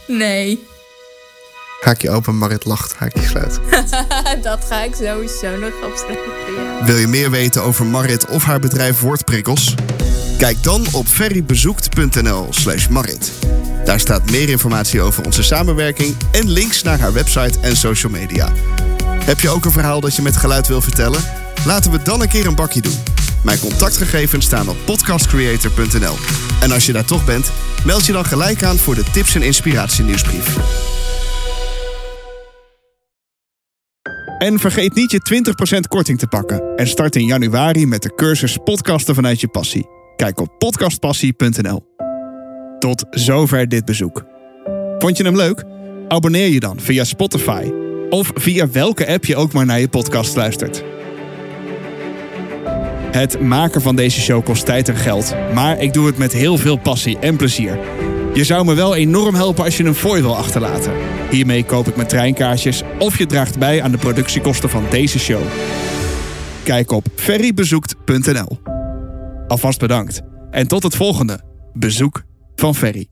Nee. 0.07 0.67
Haakje 1.81 2.11
open, 2.11 2.37
Marit 2.37 2.65
lacht, 2.65 2.95
haakje 2.97 3.27
sluit. 3.27 3.61
dat 4.43 4.65
ga 4.69 4.83
ik 4.83 4.95
sowieso 4.95 5.57
nog 5.57 5.73
opschrijven, 5.85 6.55
ja. 6.57 6.85
Wil 6.85 6.97
je 6.97 7.07
meer 7.07 7.31
weten 7.31 7.63
over 7.63 7.87
Marit 7.87 8.27
of 8.27 8.45
haar 8.45 8.59
bedrijf 8.59 9.01
Woordprikkels? 9.01 9.75
Kijk 10.41 10.63
dan 10.63 10.87
op 10.93 11.07
ferrybezoekt.nl 11.07 12.47
slash 12.51 12.89
Marit. 12.89 13.33
Daar 13.85 14.01
staat 14.01 14.31
meer 14.31 14.49
informatie 14.49 15.01
over 15.01 15.25
onze 15.25 15.43
samenwerking 15.43 16.17
en 16.33 16.49
links 16.49 16.83
naar 16.83 16.99
haar 16.99 17.13
website 17.13 17.61
en 17.61 17.77
social 17.77 18.13
media. 18.13 18.53
Heb 19.25 19.41
je 19.41 19.49
ook 19.49 19.65
een 19.65 19.71
verhaal 19.71 20.01
dat 20.01 20.17
je 20.17 20.23
met 20.23 20.37
geluid 20.37 20.69
wil 20.69 20.81
vertellen? 20.81 21.21
Laten 21.67 21.91
we 21.91 22.03
dan 22.03 22.23
een 22.23 22.29
keer 22.29 22.47
een 22.47 22.55
bakje 22.55 22.81
doen. 22.81 22.99
Mijn 23.45 23.59
contactgegevens 23.59 24.47
staan 24.47 24.69
op 24.69 24.77
podcastcreator.nl. 24.85 26.17
En 26.63 26.73
als 26.73 26.87
je 26.87 26.93
daar 26.93 27.05
toch 27.05 27.25
bent, 27.25 27.51
meld 27.85 28.07
je 28.07 28.13
dan 28.13 28.25
gelijk 28.25 28.63
aan 28.63 28.77
voor 28.77 28.95
de 28.95 29.05
tips 29.13 29.35
en 29.35 29.43
inspiratie 29.43 30.05
nieuwsbrief. 30.05 30.57
En 34.39 34.59
vergeet 34.59 34.95
niet 34.95 35.11
je 35.11 35.43
20% 35.77 35.81
korting 35.89 36.19
te 36.19 36.27
pakken. 36.27 36.77
En 36.77 36.87
start 36.87 37.17
in 37.17 37.25
januari 37.25 37.87
met 37.87 38.03
de 38.03 38.15
cursus 38.15 38.59
Podcasten 38.65 39.15
vanuit 39.15 39.41
je 39.41 39.49
passie. 39.49 40.00
Kijk 40.21 40.41
op 40.41 40.59
podcastpassie.nl. 40.59 41.83
Tot 42.79 43.05
zover 43.11 43.69
dit 43.69 43.85
bezoek. 43.85 44.25
Vond 44.99 45.17
je 45.17 45.25
hem 45.25 45.37
leuk? 45.37 45.65
Abonneer 46.09 46.49
je 46.49 46.61
dan 46.61 46.81
via 46.81 47.05
Spotify. 47.05 47.71
Of 48.11 48.31
via 48.35 48.71
welke 48.71 49.07
app 49.07 49.25
je 49.25 49.37
ook 49.37 49.53
maar 49.53 49.67
naar 49.67 49.81
je 49.81 49.89
podcast 49.89 50.37
luistert. 50.37 50.85
Het 53.11 53.41
maken 53.41 53.83
van 53.83 53.97
deze 53.97 54.21
show 54.21 54.45
kost 54.45 54.67
tijd 54.67 54.89
en 54.89 54.97
geld, 54.97 55.35
maar 55.55 55.79
ik 55.79 55.93
doe 55.93 56.07
het 56.07 56.19
met 56.19 56.33
heel 56.33 56.57
veel 56.57 56.77
passie 56.77 57.19
en 57.19 57.37
plezier. 57.37 57.79
Je 58.35 58.45
zou 58.45 58.65
me 58.65 58.75
wel 58.75 58.95
enorm 58.95 59.35
helpen 59.35 59.65
als 59.65 59.77
je 59.77 59.85
een 59.85 59.95
fooi 59.95 60.23
wil 60.23 60.37
achterlaten. 60.37 60.93
Hiermee 61.31 61.65
koop 61.65 61.89
ik 61.89 61.97
mijn 61.97 62.09
treinkaartjes 62.09 62.83
of 62.99 63.19
je 63.19 63.27
draagt 63.27 63.59
bij 63.59 63.83
aan 63.83 63.91
de 63.91 63.99
productiekosten 63.99 64.71
van 64.71 64.85
deze 64.91 65.19
show. 65.19 65.43
Kijk 66.63 66.91
op 66.91 67.07
ferrybezoekt.nl. 67.15 68.80
Alvast 69.51 69.79
bedankt 69.79 70.21
en 70.51 70.69
tot 70.69 70.83
het 70.83 70.97
volgende 70.97 71.41
bezoek 71.73 72.23
van 72.55 72.75
Ferry. 72.75 73.09